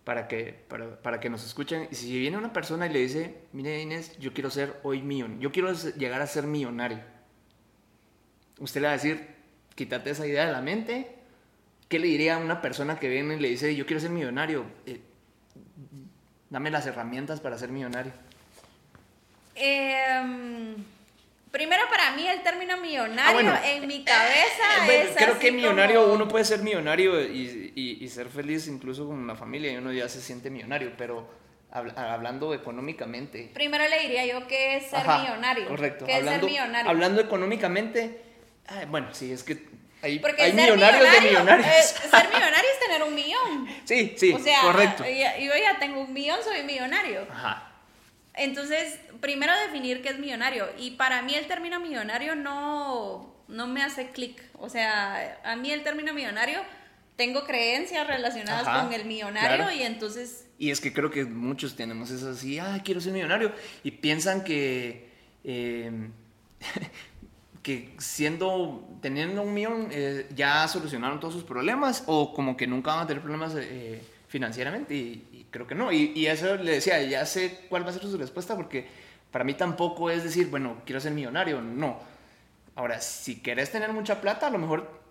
para 0.04 0.28
que, 0.28 0.56
para, 0.67 0.96
para 1.02 1.20
que 1.20 1.30
nos 1.30 1.46
escuchen, 1.46 1.89
y 1.91 1.96
si 1.96 2.17
viene 2.17 2.38
una 2.38 2.54
persona 2.54 2.88
y 2.88 2.93
le 2.93 3.00
dice, 3.00 3.36
mire 3.52 3.82
Inés, 3.82 4.17
yo 4.20 4.34
quiero 4.34 4.50
ser 4.50 4.80
hoy 4.84 5.02
millonario, 5.02 5.41
yo 5.41 5.52
quiero 5.52 5.74
llegar 5.74 6.22
a 6.22 6.28
ser 6.28 6.46
millonario, 6.46 7.00
usted 8.60 8.82
le 8.82 8.88
va 8.88 8.93
a 8.93 8.96
decir, 8.96 9.28
quítate 9.76 10.12
esa 10.12 10.26
idea 10.26 10.46
de 10.46 10.54
la 10.54 10.62
mente, 10.62 11.16
¿qué 11.89 12.00
le 12.00 12.08
diría 12.08 12.36
a 12.36 12.38
una 12.39 12.62
persona 12.62 13.00
que 13.00 13.08
viene 13.10 13.36
y 13.36 13.39
le 13.39 13.50
dice, 13.50 13.76
yo 13.76 13.86
quiero 13.86 14.00
ser 14.00 14.10
millonario? 14.12 14.65
Eh, 14.86 15.00
dame 16.50 16.69
las 16.71 16.86
herramientas 16.86 17.39
para 17.39 17.58
ser 17.58 17.69
millonario. 17.69 18.12
Em, 19.56 20.76
primero 21.52 21.84
para 21.89 22.12
mí 22.15 22.28
el 22.28 22.41
término 22.43 22.78
millonario 22.78 23.19
Ah, 23.26 23.34
bueno. 23.34 23.60
en 23.65 23.88
mi 23.88 24.04
cabeza 24.04 24.84
Eh, 24.84 24.86
bueno, 24.86 25.04
es 25.10 25.15
creo 25.15 25.32
así 25.32 25.39
que 25.39 25.52
millonario, 25.52 26.02
como- 26.02 26.13
uno 26.13 26.28
puede 26.28 26.45
ser 26.45 26.62
millonario 26.62 27.21
y, 27.23 27.73
y- 27.76 27.97
y 28.04 28.10
ser 28.10 28.28
feliz 28.30 28.67
incluso 28.67 29.08
con 29.08 29.17
una 29.17 29.36
familia 29.36 29.71
y 29.71 29.78
uno 29.78 29.91
ya 29.91 30.08
se 30.10 30.21
siente 30.21 30.50
millonario, 30.52 30.93
pero 30.97 31.28
habla- 31.71 32.13
hablando 32.13 32.54
económicamente. 32.54 33.50
Primero 33.54 33.88
le 33.88 34.00
diría 34.02 34.26
yo 34.28 34.45
que 34.47 34.78
es 34.78 34.88
ser 34.88 35.00
Ajá, 35.00 35.19
millonario. 35.23 35.67
Correcto. 35.67 36.06
¿Qué 36.06 36.13
hablando, 36.15 36.45
es 36.47 36.54
ser 36.54 36.62
millonario? 36.62 36.91
hablando 36.91 37.21
económicamente, 37.21 38.21
bueno, 38.89 39.08
sí, 39.13 39.32
es 39.32 39.43
que 39.43 39.65
Hay, 40.01 40.19
Porque 40.19 40.43
hay 40.43 40.51
ser 40.51 40.62
millonarios 40.62 41.01
de 41.12 41.21
millonario, 41.21 41.57
millonarios. 41.57 41.67
eh, 41.67 42.10
ser 42.10 42.27
millonario 42.27 42.69
es 42.71 42.79
tener 42.79 43.03
un 43.03 43.15
millón. 43.15 43.67
sí, 43.86 44.13
sí, 44.17 44.31
o 44.33 44.39
sea, 44.39 44.62
correcto. 44.62 45.03
yo 45.03 45.51
ya 45.55 45.79
tengo 45.79 46.01
un 46.01 46.13
millón, 46.13 46.38
soy 46.43 46.63
millonario. 46.63 47.27
Ajá. 47.31 47.63
Entonces, 48.36 48.99
primero 49.19 49.51
definir 49.65 50.01
qué 50.03 50.10
es 50.10 50.19
millonario. 50.19 50.67
Y 50.77 50.91
para 50.91 51.23
mí 51.23 51.33
el 51.33 51.47
término 51.47 51.79
millonario 51.79 52.36
no, 52.36 53.36
no 53.47 53.67
me 53.67 53.81
hace 53.83 54.12
clic. 54.12 54.41
O 54.60 54.69
sea, 54.69 55.39
a 55.43 55.55
mí 55.55 55.71
el 55.71 55.83
término 55.83 56.13
millonario, 56.13 56.62
tengo 57.15 57.45
creencias 57.45 58.05
relacionadas 58.05 58.67
Ajá, 58.67 58.83
con 58.83 58.93
el 58.93 59.05
millonario 59.05 59.65
claro. 59.65 59.71
y 59.75 59.81
entonces, 59.81 60.45
Y 60.60 60.69
es 60.69 60.79
que 60.79 60.93
creo 60.93 61.10
que 61.10 61.25
muchos 61.25 61.75
tenemos 61.75 62.12
eso 62.12 62.29
así, 62.29 62.60
ah, 62.60 62.79
quiero 62.86 63.01
ser 63.01 63.13
millonario. 63.13 63.51
Y 63.83 63.89
piensan 63.91 64.43
que, 64.43 65.10
eh, 65.43 65.91
que 67.67 67.93
siendo, 67.97 68.88
teniendo 69.01 69.41
un 69.41 69.53
millón, 69.53 69.89
eh, 69.91 70.25
ya 70.34 70.65
solucionaron 70.69 71.19
todos 71.19 71.34
sus 71.34 71.43
problemas 71.43 72.01
o 72.06 72.34
como 72.34 72.56
que 72.56 72.65
nunca 72.65 72.91
van 72.91 73.03
a 73.03 73.08
tener 73.08 73.21
problemas 73.21 73.56
eh, 73.58 74.01
financieramente. 74.30 74.95
Y, 74.95 75.27
y 75.34 75.47
creo 75.51 75.67
que 75.67 75.75
no. 75.75 75.91
Y, 75.91 76.13
y 76.15 76.27
eso 76.27 76.56
le 76.56 76.71
decía, 76.71 77.03
ya 77.03 77.25
sé 77.25 77.65
cuál 77.67 77.86
va 77.86 77.89
a 77.89 77.91
ser 77.93 78.03
su 78.03 78.17
respuesta 78.17 78.56
porque 78.56 78.88
para 79.32 79.43
mí 79.43 79.53
tampoco 79.53 80.10
es 80.10 80.23
decir, 80.23 80.47
bueno, 80.49 80.77
quiero 80.86 81.01
ser 81.01 81.12
millonario. 81.12 81.60
No. 81.62 81.99
Ahora, 82.73 83.01
si 83.01 83.41
querés 83.41 83.69
tener 83.69 83.91
mucha 83.91 84.21
plata, 84.21 84.47
a 84.47 84.49
lo 84.49 84.60
mejor, 84.60 85.01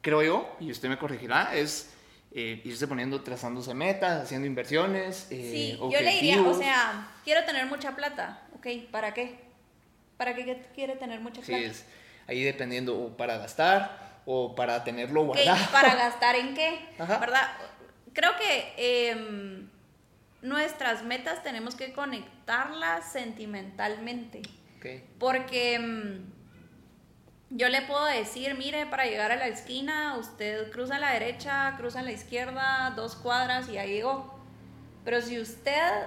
creo 0.00 0.22
yo, 0.22 0.56
y 0.60 0.70
usted 0.70 0.88
me 0.88 0.96
corregirá, 0.96 1.54
es 1.54 1.90
eh, 2.32 2.62
irse 2.64 2.88
poniendo, 2.88 3.20
trazándose 3.20 3.74
metas, 3.74 4.22
haciendo 4.22 4.46
inversiones. 4.46 5.26
sí, 5.28 5.76
yo 5.78 6.00
le 6.00 6.10
diría, 6.10 6.40
o 6.40 6.54
sea, 6.54 7.06
quiero 7.22 7.44
tener 7.44 7.66
mucha 7.66 7.94
plata. 7.94 8.46
Ok, 8.54 8.66
¿para 8.90 9.12
qué? 9.12 9.47
¿Para 10.18 10.34
qué 10.34 10.66
quiere 10.74 10.96
tener 10.96 11.20
mucha 11.20 11.40
Sí, 11.40 11.52
plata? 11.52 11.64
es 11.64 11.86
ahí 12.26 12.42
dependiendo 12.42 12.98
o 12.98 13.16
para 13.16 13.38
gastar 13.38 14.20
o 14.26 14.54
para 14.54 14.84
tenerlo 14.84 15.24
guardado. 15.24 15.56
¿Para 15.72 15.94
gastar 15.94 16.36
en 16.36 16.54
qué? 16.54 16.86
Ajá. 16.98 17.16
¿Verdad? 17.18 17.48
Creo 18.12 18.32
que 18.36 19.08
em, 19.10 19.70
nuestras 20.42 21.02
metas 21.04 21.42
tenemos 21.42 21.74
que 21.74 21.92
conectarlas 21.92 23.10
sentimentalmente. 23.10 24.42
Porque 25.18 25.74
em, 25.74 26.24
yo 27.50 27.68
le 27.68 27.82
puedo 27.82 28.04
decir, 28.04 28.56
mire, 28.56 28.86
para 28.86 29.06
llegar 29.06 29.32
a 29.32 29.36
la 29.36 29.46
esquina, 29.46 30.16
usted 30.18 30.70
cruza 30.70 30.96
a 30.96 30.98
la 30.98 31.12
derecha, 31.12 31.74
cruza 31.78 32.00
a 32.00 32.02
la 32.02 32.12
izquierda, 32.12 32.92
dos 32.94 33.16
cuadras 33.16 33.68
y 33.68 33.78
ahí 33.78 33.94
llegó. 33.94 34.38
Pero 35.04 35.22
si 35.22 35.40
usted 35.40 36.06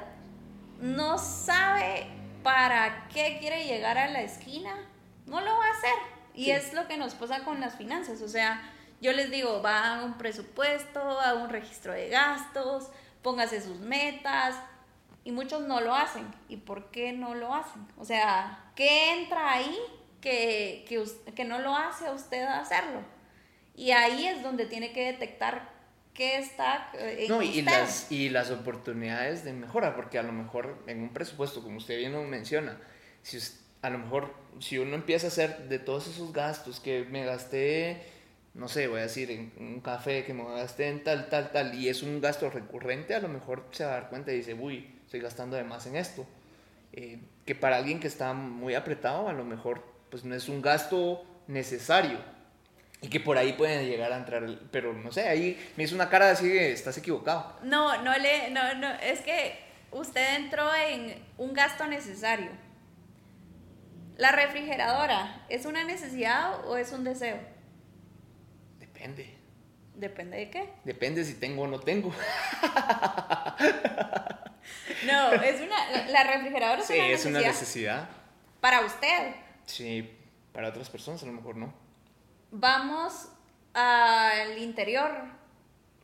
no 0.79 1.17
sabe 1.17 2.05
para 2.43 3.07
qué 3.13 3.37
quiere 3.39 3.65
llegar 3.65 3.97
a 3.97 4.07
la 4.07 4.21
esquina, 4.21 4.75
no 5.25 5.41
lo 5.41 5.57
va 5.57 5.65
a 5.65 5.71
hacer. 5.71 5.93
Y 6.33 6.45
Sí. 6.45 6.51
es 6.51 6.73
lo 6.73 6.87
que 6.87 6.97
nos 6.97 7.13
pasa 7.15 7.43
con 7.43 7.59
las 7.59 7.75
finanzas. 7.75 8.21
O 8.21 8.27
sea, 8.27 8.61
yo 9.01 9.11
les 9.13 9.29
digo, 9.31 9.61
va 9.61 9.95
a 9.99 10.03
un 10.03 10.17
presupuesto, 10.17 10.99
a 11.01 11.33
un 11.35 11.49
registro 11.49 11.93
de 11.93 12.09
gastos, 12.09 12.89
póngase 13.21 13.61
sus 13.61 13.79
metas. 13.79 14.55
Y 15.23 15.31
muchos 15.31 15.61
no 15.61 15.81
lo 15.81 15.93
hacen. 15.93 16.25
¿Y 16.49 16.57
por 16.57 16.89
qué 16.89 17.11
no 17.13 17.35
lo 17.35 17.53
hacen? 17.53 17.85
O 17.97 18.05
sea, 18.05 18.71
¿qué 18.75 19.13
entra 19.13 19.51
ahí 19.53 19.77
que, 20.19 20.83
que, 20.87 21.03
que 21.35 21.45
no 21.45 21.59
lo 21.59 21.75
hace 21.75 22.07
a 22.07 22.11
usted 22.11 22.43
hacerlo? 22.43 23.01
Y 23.75 23.91
ahí 23.91 24.25
es 24.27 24.41
donde 24.41 24.65
tiene 24.65 24.91
que 24.93 25.05
detectar 25.05 25.69
qué 26.13 26.37
está 26.37 26.91
eh, 26.93 27.25
en 27.25 27.29
No, 27.29 27.41
y, 27.41 27.61
las, 27.61 28.11
y 28.11 28.29
las 28.29 28.51
oportunidades 28.51 29.43
de 29.43 29.53
mejora, 29.53 29.95
porque 29.95 30.19
a 30.19 30.23
lo 30.23 30.31
mejor 30.31 30.77
en 30.87 31.01
un 31.01 31.09
presupuesto, 31.09 31.61
como 31.61 31.77
usted 31.77 31.97
bien 31.97 32.13
lo 32.13 32.23
menciona, 32.23 32.77
si 33.21 33.39
a 33.81 33.89
lo 33.89 33.97
mejor 33.99 34.33
si 34.59 34.77
uno 34.77 34.95
empieza 34.95 35.27
a 35.27 35.29
hacer 35.29 35.69
de 35.69 35.79
todos 35.79 36.07
esos 36.07 36.33
gastos 36.33 36.79
que 36.79 37.03
me 37.05 37.25
gasté, 37.25 38.01
no 38.53 38.67
sé, 38.67 38.87
voy 38.87 38.99
a 38.99 39.03
decir, 39.03 39.31
en 39.31 39.53
un 39.57 39.79
café 39.79 40.25
que 40.25 40.33
me 40.33 40.43
gasté 40.43 40.89
en 40.89 41.03
tal, 41.03 41.29
tal, 41.29 41.51
tal, 41.51 41.73
y 41.75 41.89
es 41.89 42.03
un 42.03 42.19
gasto 42.19 42.49
recurrente, 42.49 43.15
a 43.15 43.19
lo 43.19 43.29
mejor 43.29 43.65
se 43.71 43.85
va 43.85 43.91
a 43.91 43.93
dar 43.93 44.09
cuenta 44.09 44.31
y 44.31 44.37
dice, 44.37 44.53
uy, 44.53 44.93
estoy 45.05 45.21
gastando 45.21 45.55
de 45.55 45.63
más 45.63 45.85
en 45.87 45.95
esto. 45.95 46.25
Eh, 46.93 47.19
que 47.45 47.55
para 47.55 47.77
alguien 47.77 47.99
que 47.99 48.07
está 48.07 48.33
muy 48.33 48.75
apretado, 48.75 49.29
a 49.29 49.33
lo 49.33 49.45
mejor 49.45 49.83
pues 50.09 50.25
no 50.25 50.35
es 50.35 50.49
un 50.49 50.61
gasto 50.61 51.23
necesario. 51.47 52.19
Y 53.01 53.07
que 53.09 53.19
por 53.19 53.37
ahí 53.37 53.53
pueden 53.53 53.87
llegar 53.87 54.13
a 54.13 54.17
entrar, 54.17 54.43
pero 54.71 54.93
no 54.93 55.11
sé, 55.11 55.27
ahí 55.27 55.59
me 55.75 55.83
hizo 55.83 55.95
una 55.95 56.07
cara 56.09 56.29
así 56.29 56.47
de, 56.47 56.71
estás 56.71 56.95
equivocado. 56.99 57.57
No, 57.63 58.01
no 58.03 58.15
le, 58.17 58.51
no, 58.51 58.75
no, 58.75 58.89
es 59.01 59.21
que 59.21 59.59
usted 59.91 60.35
entró 60.35 60.71
en 60.75 61.15
un 61.37 61.53
gasto 61.53 61.87
necesario. 61.87 62.51
La 64.17 64.31
refrigeradora, 64.31 65.45
¿es 65.49 65.65
una 65.65 65.83
necesidad 65.83 66.63
o 66.67 66.77
es 66.77 66.91
un 66.91 67.03
deseo? 67.03 67.39
Depende. 68.79 69.35
Depende 69.95 70.37
de 70.37 70.49
qué. 70.51 70.69
Depende 70.83 71.23
si 71.25 71.33
tengo 71.35 71.63
o 71.63 71.67
no 71.67 71.79
tengo. 71.79 72.13
No, 75.05 75.31
es 75.33 75.59
una, 75.61 76.05
la- 76.09 76.23
refrigeradora 76.23 76.81
es 76.81 76.87
Sí, 76.87 76.93
una 76.93 77.05
es 77.07 77.11
necesidad 77.25 77.31
una 77.39 77.47
necesidad. 77.47 78.09
para 78.59 78.81
usted. 78.81 79.35
Sí, 79.65 80.09
para 80.53 80.69
otras 80.69 80.89
personas 80.89 81.23
a 81.23 81.25
lo 81.25 81.33
mejor 81.33 81.55
no. 81.57 81.73
Vamos 82.51 83.29
al 83.73 84.57
interior. 84.57 85.11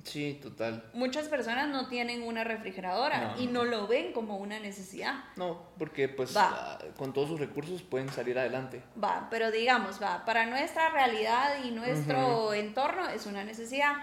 Sí, 0.03 0.39
total. 0.41 0.89
Muchas 0.93 1.27
personas 1.27 1.67
no 1.67 1.89
tienen 1.89 2.23
una 2.23 2.45
refrigeradora 2.45 3.33
No, 3.35 3.41
y 3.41 3.47
no. 3.47 3.65
no 3.65 3.65
lo 3.65 3.87
ven 3.87 4.13
como 4.13 4.37
una 4.37 4.57
necesidad. 4.57 5.15
No, 5.35 5.63
porque 5.77 6.07
pues 6.07 6.35
Va. 6.35 6.49
ah, 6.53 6.79
con 6.95 7.11
todos 7.11 7.27
sus 7.27 7.39
recursos 7.41 7.81
pueden 7.81 8.07
salir 8.09 8.39
adelante. 8.39 8.81
Va, 9.03 9.27
pero 9.29 9.51
digamos, 9.51 10.01
va, 10.01 10.23
para 10.23 10.45
nuestra 10.45 10.89
realidad 10.91 11.57
y 11.65 11.71
nuestro 11.71 12.53
entorno 12.53 13.09
es 13.09 13.25
una 13.25 13.43
necesidad. 13.43 13.95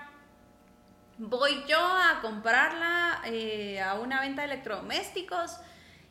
Voy 1.17 1.65
yo 1.67 1.79
a 1.79 2.19
comprarla 2.21 3.23
eh, 3.25 3.81
a 3.81 3.95
una 3.95 4.21
venta 4.21 4.43
de 4.43 4.49
electrodomésticos 4.53 5.59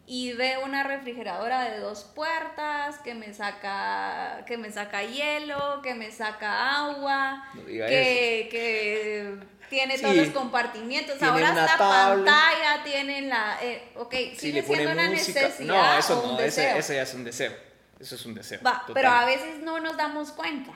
y 0.05 0.33
veo 0.33 0.65
una 0.65 0.83
refrigeradora 0.83 1.63
de 1.63 1.79
dos 1.79 2.03
puertas 2.15 2.97
que 2.99 3.13
me 3.15 3.33
saca, 3.33 4.43
que 4.45 4.57
me 4.57 4.71
saca 4.71 5.01
hielo, 5.03 5.81
que 5.81 5.95
me 5.95 6.11
saca 6.11 6.77
agua, 6.87 7.45
No 7.53 7.65
que, 7.65 8.47
que 8.51 9.37
tiene 9.69 9.97
todos 9.97 10.15
los 10.15 10.29
compartimientos. 10.29 11.17
Tiene 11.17 11.31
Ahora 11.31 11.49
hasta 11.63 11.77
tabla. 11.77 12.15
pantalla, 12.25 12.83
tienen 12.83 13.29
la... 13.29 13.57
eh, 13.61 13.91
ok, 13.95 14.13
Si 14.13 14.35
sigue 14.35 14.61
le 14.61 14.67
siendo 14.67 14.91
una 14.91 15.09
música. 15.09 15.41
necesidad 15.41 15.65
No, 15.93 15.97
eso 15.97 16.19
o 16.19 16.29
un 16.31 16.33
no, 16.33 16.39
ese, 16.41 16.61
deseo. 16.61 16.77
ese 16.79 16.95
ya 16.95 17.01
es 17.03 17.13
un 17.13 17.23
deseo. 17.23 17.53
Eso 17.99 18.15
es 18.15 18.25
un 18.25 18.33
deseo. 18.35 18.59
Va, 18.65 18.83
pero 18.93 19.09
a 19.09 19.25
veces 19.25 19.59
no 19.61 19.79
nos 19.79 19.95
damos 19.95 20.31
cuenta. 20.33 20.71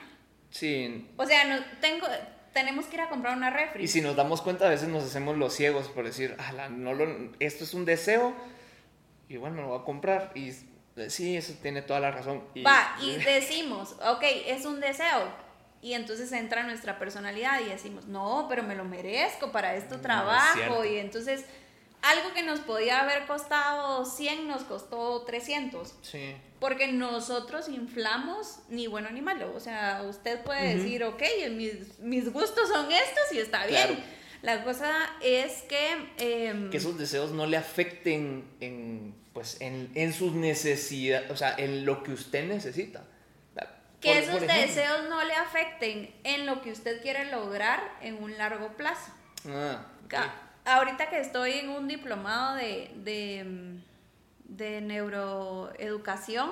Sí. 0.50 1.10
O 1.18 1.26
sea, 1.26 1.44
no, 1.44 1.62
tengo, 1.82 2.06
tenemos 2.54 2.86
que 2.86 2.96
ir 2.96 3.02
a 3.02 3.10
comprar 3.10 3.36
una 3.36 3.50
refri. 3.50 3.84
Y 3.84 3.88
si 3.88 4.00
nos 4.00 4.16
damos 4.16 4.40
cuenta, 4.40 4.66
a 4.66 4.70
veces 4.70 4.88
nos 4.88 5.04
hacemos 5.04 5.36
los 5.36 5.52
ciegos 5.54 5.88
por 5.88 6.04
decir, 6.06 6.34
"Ala, 6.48 6.70
no 6.70 6.94
lo, 6.94 7.06
esto 7.38 7.64
es 7.64 7.74
un 7.74 7.84
deseo, 7.84 8.34
igual 9.28 9.52
me 9.52 9.62
lo 9.62 9.68
voy 9.68 9.80
a 9.80 9.84
comprar. 9.84 10.32
Y 10.34 10.50
eh, 10.96 11.10
sí, 11.10 11.36
eso 11.36 11.54
tiene 11.62 11.82
toda 11.82 12.00
la 12.00 12.10
razón. 12.10 12.42
Y, 12.54 12.62
Va, 12.62 12.96
y 13.02 13.16
decimos, 13.16 13.94
ok, 14.06 14.22
es 14.46 14.64
un 14.64 14.80
deseo. 14.80 15.48
Y 15.80 15.92
entonces 15.94 16.32
entra 16.32 16.64
nuestra 16.64 16.98
personalidad 16.98 17.60
y 17.60 17.68
decimos, 17.68 18.06
no, 18.06 18.46
pero 18.48 18.62
me 18.64 18.74
lo 18.74 18.84
merezco, 18.84 19.52
para 19.52 19.76
esto 19.76 19.94
es 19.94 20.02
trabajo. 20.02 20.84
y 20.84 20.98
entonces, 20.98 21.44
algo 22.02 22.32
que 22.34 22.42
nos 22.42 22.58
podía 22.60 23.00
haber 23.02 23.26
costado 23.26 24.04
100 24.04 24.48
nos 24.48 24.62
costó 24.64 25.22
300. 25.22 25.94
Sí. 26.02 26.34
Porque 26.58 26.88
nosotros 26.88 27.68
inflamos 27.68 28.58
ni 28.68 28.88
bueno 28.88 29.10
ni 29.10 29.20
malo. 29.22 29.52
O 29.54 29.60
sea, 29.60 30.02
usted 30.08 30.42
puede 30.42 30.74
decir, 30.76 31.04
ok, 31.04 31.22
mis, 31.52 32.00
mis 32.00 32.32
gustos 32.32 32.68
son 32.68 32.90
estos 32.90 33.32
y 33.32 33.38
está 33.38 33.64
Claro. 33.66 33.94
bien. 33.94 34.17
La 34.42 34.62
cosa 34.64 34.90
es 35.22 35.62
que... 35.62 36.10
em, 36.18 36.70
que 36.70 36.76
esos 36.76 36.96
deseos 36.96 37.32
no 37.32 37.46
le 37.46 37.56
afecten 37.56 38.44
en, 38.60 39.14
pues, 39.32 39.60
en, 39.60 39.90
en 39.94 40.12
sus 40.12 40.32
necesidades, 40.32 41.30
o 41.30 41.36
sea, 41.36 41.54
en 41.58 41.84
lo 41.84 42.02
que 42.02 42.12
usted 42.12 42.46
necesita. 42.48 43.02
que 44.00 44.08
Por- 44.12 44.16
esos 44.16 44.34
por 44.38 44.46
deseos 44.46 45.08
no 45.08 45.24
le 45.24 45.34
afecten 45.34 46.14
en 46.22 46.46
lo 46.46 46.62
que 46.62 46.70
usted 46.70 47.02
quiere 47.02 47.24
lograr 47.32 47.80
en 48.00 48.22
un 48.22 48.38
largo 48.38 48.76
plazo. 48.76 49.10
Ah, 49.48 49.84
Ahorita 50.64 51.08
que 51.10 51.18
estoy 51.20 51.52
en 51.54 51.70
un 51.70 51.88
diplomado 51.88 52.54
de, 52.56 52.92
de, 52.96 53.42
mm, 53.44 54.56
de 54.56 54.80
neuroeducación, 54.82 56.50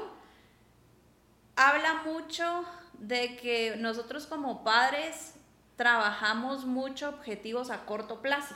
habla 1.55 2.03
mucho 2.05 2.65
de 2.95 3.37
que 3.37 3.77
nosotros 3.79 4.27
como 4.27 4.65
padres 4.65 5.35
trabajamos 5.77 6.65
mucho 6.65 7.09
objetivos 7.09 7.71
a 7.71 7.85
corto 7.85 8.23
plazo. 8.23 8.55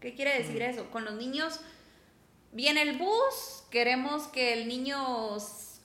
¿Qué 0.00 0.14
quiere 0.14 0.38
decir 0.38 0.62
eso? 0.62 0.90
Con 0.90 1.04
los 1.04 1.14
niños 1.14 1.60
viene 2.52 2.82
el 2.82 2.98
bus, 2.98 3.64
queremos 3.70 4.28
que 4.28 4.52
el 4.54 4.68
niño 4.68 5.36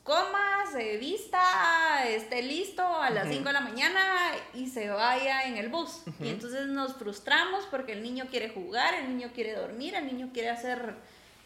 coma, 0.04 0.64
se 0.72 0.97
vista, 0.97 2.08
esté 2.08 2.43
listo 2.43 2.86
a 2.86 3.10
las 3.10 3.26
Ujú. 3.26 3.34
5 3.34 3.47
de 3.47 3.54
la 3.54 3.62
mañana 3.62 4.32
y 4.54 4.68
se 4.68 4.89
vaya 4.89 5.47
en 5.47 5.58
el 5.58 5.70
bus. 5.70 6.02
Y 6.22 6.30
entonces 6.30 6.68
nos 6.68 6.93
frustramos 6.93 7.66
porque 7.66 7.93
el 7.93 8.04
niño 8.04 8.28
quiere 8.30 8.49
jugar, 8.49 8.93
el 8.93 9.10
niño 9.10 9.32
quiere 9.34 9.54
dormir, 9.54 9.95
el 9.95 10.06
niño 10.06 10.30
quiere 10.32 10.49
hacer 10.49 10.95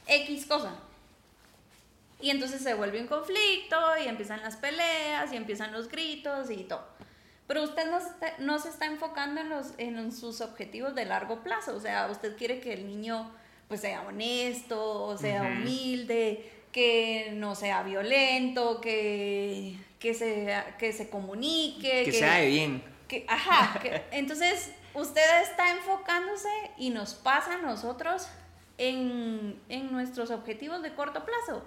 X 0.08 0.46
cosa. 0.46 0.74
Y 2.22 2.32
entonces 2.32 2.62
se 2.62 2.74
vuelve 2.74 3.00
un 3.00 3.08
conflicto 3.08 3.78
y 4.04 4.08
empiezan 4.08 4.42
las 4.42 4.58
peleas 4.58 5.32
y 5.32 5.38
empiezan 5.38 5.72
los 5.72 5.88
gritos 5.88 6.52
y 6.52 6.66
todo. 6.66 6.86
Pero 7.50 7.64
usted 7.64 7.90
no, 7.90 7.98
no 8.38 8.60
se 8.60 8.70
está 8.70 8.86
enfocando 8.86 9.42
en, 9.42 9.50
los, 9.50 9.74
en 9.80 10.12
sus 10.12 10.40
objetivos 10.40 10.94
de 10.94 11.06
largo 11.06 11.42
plazo. 11.42 11.76
O 11.76 11.80
sea, 11.80 12.08
usted 12.12 12.38
quiere 12.38 12.60
que 12.60 12.74
el 12.74 12.86
niño 12.86 13.28
pues 13.68 13.82
sea 13.82 14.04
honesto, 14.04 15.02
o 15.02 15.18
sea 15.18 15.42
humilde, 15.42 16.48
que 16.72 17.32
no 17.34 17.56
sea 17.56 17.82
violento, 17.82 18.80
que, 18.80 19.78
que, 19.98 20.14
se, 20.14 20.64
que 20.78 20.94
se 20.94 21.10
comunique. 21.10 22.04
Que, 22.04 22.12
sea 22.12 22.36
de 22.36 22.46
bien. 22.50 22.84
Que, 23.08 23.26
ajá, 23.28 23.82
entonces 24.12 24.70
usted 24.94 25.42
está 25.42 25.72
enfocándose 25.72 26.50
y 26.78 26.92
nos 26.92 27.16
pasa 27.16 27.56
a 27.56 27.58
nosotros 27.58 28.28
en, 28.78 29.60
en 29.70 29.92
nuestros 29.92 30.30
objetivos 30.30 30.84
de 30.84 30.94
corto 30.94 31.26
plazo. 31.26 31.64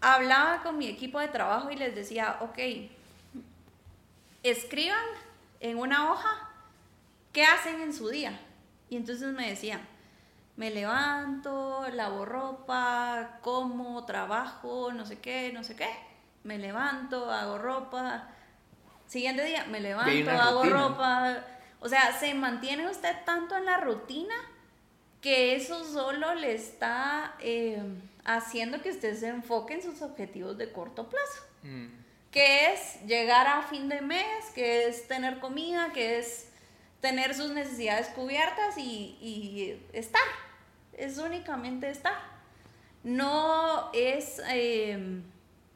Hablaba 0.00 0.62
con 0.62 0.78
mi 0.78 0.88
equipo 0.88 1.20
de 1.20 1.28
trabajo 1.28 1.70
y 1.70 1.76
les 1.76 1.94
decía, 1.94 2.38
ok, 2.40 2.58
escriban 4.44 5.04
en 5.60 5.78
una 5.78 6.12
hoja 6.12 6.50
qué 7.32 7.44
hacen 7.44 7.80
en 7.80 7.92
su 7.92 8.08
día. 8.08 8.38
Y 8.88 8.96
entonces 8.96 9.32
me 9.32 9.48
decían, 9.48 9.80
me 10.56 10.70
levanto, 10.70 11.86
lavo 11.92 12.24
ropa, 12.24 13.38
como, 13.42 14.04
trabajo, 14.04 14.92
no 14.92 15.04
sé 15.04 15.18
qué, 15.18 15.50
no 15.52 15.64
sé 15.64 15.74
qué. 15.74 15.88
Me 16.44 16.58
levanto, 16.58 17.30
hago 17.30 17.58
ropa. 17.58 18.28
Siguiente 19.06 19.44
día, 19.44 19.64
me 19.64 19.80
levanto, 19.80 20.30
hago 20.30 20.64
ropa. 20.64 21.44
O 21.80 21.88
sea, 21.88 22.12
se 22.12 22.34
mantiene 22.34 22.88
usted 22.88 23.16
tanto 23.24 23.56
en 23.56 23.64
la 23.64 23.78
rutina 23.78 24.34
que 25.20 25.56
eso 25.56 25.84
solo 25.84 26.34
le 26.34 26.54
está 26.54 27.34
eh, 27.40 27.82
haciendo 28.24 28.82
que 28.82 28.90
usted 28.90 29.18
se 29.18 29.28
enfoque 29.28 29.74
en 29.74 29.82
sus 29.82 30.02
objetivos 30.02 30.56
de 30.58 30.70
corto 30.70 31.08
plazo. 31.08 31.42
Mm. 31.62 32.03
Que 32.34 32.72
es 32.74 33.00
llegar 33.06 33.46
a 33.46 33.62
fin 33.62 33.88
de 33.88 34.02
mes, 34.02 34.44
que 34.54 34.88
es 34.88 35.08
tener 35.08 35.38
comida, 35.38 35.92
que 35.94 36.18
es 36.18 36.48
tener 37.00 37.34
sus 37.34 37.52
necesidades 37.52 38.08
cubiertas 38.08 38.76
y, 38.76 39.16
y 39.20 39.80
estar 39.92 40.20
es 40.96 41.18
únicamente 41.18 41.90
estar. 41.90 42.16
No 43.02 43.90
es 43.92 44.40
em, 44.48 45.22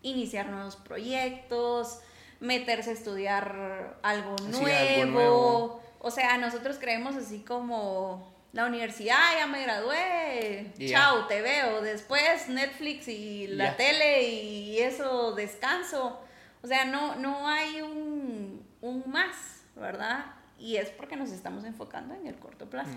iniciar 0.02 0.48
nuevos 0.48 0.76
proyectos, 0.76 2.00
meterse 2.40 2.90
a 2.90 2.92
estudiar 2.94 3.98
algo 4.02 4.36
nuevo. 4.50 5.82
O 6.00 6.10
sea, 6.10 6.38
nosotros 6.38 6.78
creemos 6.78 7.16
así 7.16 7.40
como 7.40 8.32
la 8.52 8.64
universidad, 8.64 9.18
ya 9.38 9.46
me 9.46 9.62
gradué, 9.62 10.72
chao, 10.88 11.26
te 11.26 11.42
veo. 11.42 11.82
Después 11.82 12.48
Netflix 12.48 13.08
y 13.08 13.48
la 13.48 13.76
tele 13.76 14.22
y 14.22 14.78
eso, 14.78 15.32
descanso. 15.32 16.20
O 16.68 16.70
sea, 16.70 16.84
no, 16.84 17.16
no 17.16 17.48
hay 17.48 17.80
un, 17.80 18.62
más, 19.06 19.62
¿verdad? 19.74 20.26
Y 20.58 20.76
es 20.76 20.90
porque 20.90 21.16
nos 21.16 21.30
estamos 21.30 21.64
enfocando 21.64 22.14
en 22.14 22.26
el 22.26 22.34
corto 22.34 22.68
plazo. 22.68 22.92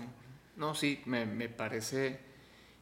No, 0.56 0.74
sí, 0.74 1.00
me, 1.06 1.48
parece 1.48 2.20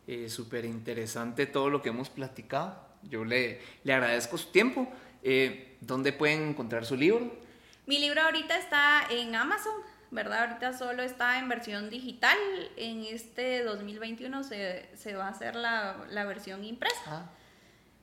eh, 0.09 0.29
súper 0.29 0.65
interesante 0.65 1.47
todo 1.47 1.71
lo 1.71 1.81
que 1.81 1.91
hemos 1.91 2.11
platicado. 2.11 2.77
Yo 3.05 3.25
le, 3.25 3.61
le 3.85 3.93
agradezco 3.93 4.37
su 4.37 4.49
tiempo. 4.49 4.89
Eh, 5.23 5.77
¿Dónde 5.81 6.13
pueden 6.13 6.49
encontrar 6.49 6.85
su 6.85 6.97
libro? 6.97 7.39
Mi 7.87 8.01
libro 8.01 8.23
ahorita 8.23 8.59
está 8.59 9.05
en 9.11 9.37
Amazon, 9.37 9.75
¿verdad? 10.11 10.49
Ahorita 10.49 10.77
solo 10.77 11.05
está 11.05 11.39
en 11.39 11.49
versión 11.49 11.89
digital. 11.89 12.37
En 12.77 13.05
este 13.05 13.63
2021 13.63 14.43
se, 14.43 15.15
va 15.17 15.27
a 15.27 15.31
hacer 15.31 15.55
la, 15.55 16.25
versión 16.27 16.65
impresa. 16.65 17.01
Ah. 17.07 17.31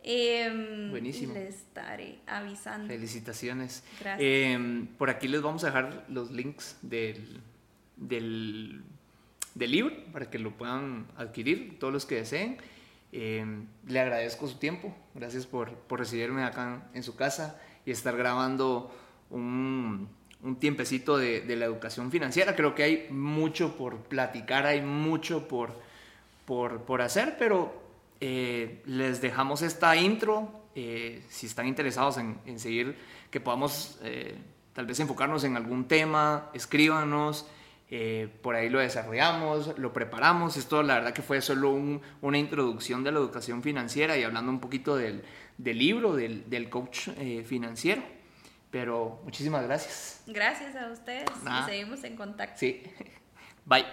Em, 0.03 0.89
Buenísimo. 0.89 1.33
Les 1.33 1.55
estaré 1.55 2.19
avisando. 2.27 2.87
Felicitaciones. 2.87 3.83
Gracias. 3.99 4.19
Em, 4.21 4.87
por 4.87 5.09
aquí 5.09 5.27
les 5.27 5.41
vamos 5.41 5.63
a 5.63 5.67
dejar 5.67 6.05
los 6.09 6.31
links 6.31 6.77
del, 6.81 7.41
del 7.97 8.83
del 9.57 9.71
libro 9.71 9.95
para 10.11 10.29
que 10.29 10.39
lo 10.39 10.51
puedan 10.51 11.07
adquirir 11.17 11.79
todos 11.79 11.91
los 11.91 12.05
que 12.05 12.15
deseen. 12.15 12.57
Eh, 13.11 13.45
le 13.87 13.99
agradezco 13.99 14.47
su 14.47 14.57
tiempo, 14.57 14.93
gracias 15.15 15.45
por, 15.45 15.73
por, 15.73 15.99
recibirme 15.99 16.43
acá 16.43 16.89
en 16.93 17.03
su 17.03 17.15
casa 17.15 17.59
y 17.85 17.91
estar 17.91 18.15
grabando 18.17 18.93
un, 19.29 20.09
un 20.43 20.59
tiempecito 20.59 21.17
de, 21.17 21.41
de, 21.41 21.55
la 21.55 21.65
educación 21.65 22.11
financiera. 22.11 22.55
Creo 22.55 22.75
que 22.75 22.83
hay 22.83 23.07
mucho 23.09 23.77
por 23.77 24.03
platicar, 24.03 24.65
hay 24.65 24.81
mucho 24.81 25.47
por, 25.47 25.73
por, 26.45 26.81
por 26.81 27.01
hacer, 27.01 27.37
pero 27.39 27.86
eh, 28.19 28.81
les 28.85 29.21
dejamos 29.21 29.61
esta 29.61 29.95
intro. 29.95 30.65
Eh, 30.75 31.23
si 31.29 31.47
están 31.47 31.67
interesados 31.67 32.17
en, 32.17 32.39
en 32.45 32.59
seguir, 32.59 32.97
que 33.31 33.39
podamos 33.39 33.99
tal 34.73 34.85
vez 34.85 34.99
enfocarnos 34.99 35.43
en 35.43 35.57
algún 35.57 35.87
tema, 35.87 36.51
escríbanos. 36.53 37.47
Eh, 37.89 38.27
por 38.41 38.55
ahí 38.55 38.69
lo 38.69 38.79
desarrollamos, 38.79 39.77
lo 39.77 39.93
preparamos. 39.93 40.57
Esto 40.57 40.83
la 40.83 40.95
verdad 40.95 41.13
que 41.13 41.21
fue 41.21 41.41
solo 41.41 41.71
una 42.21 42.37
introducción 42.37 43.03
de 43.03 43.11
la 43.11 43.19
educación 43.19 43.63
financiera 43.63 44.17
y 44.17 44.23
hablando 44.23 44.51
un 44.51 44.59
poquito 44.59 44.97
del, 44.97 45.23
libro, 45.57 46.15
del, 46.15 46.69
coach 46.69 47.09
eh, 47.17 47.43
financiero. 47.47 48.03
Pero 48.69 49.21
muchísimas 49.23 49.63
gracias. 49.63 50.21
Gracias 50.27 50.75
a 50.75 50.91
ustedes 50.91 51.25
y 51.45 51.65
seguimos 51.65 52.03
en 52.03 52.17
contacto. 52.17 52.59
Sí. 52.59 52.83
Bye. 53.65 53.85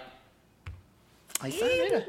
Ahí 1.39 1.51
está, 1.51 1.65
mira. 1.65 2.05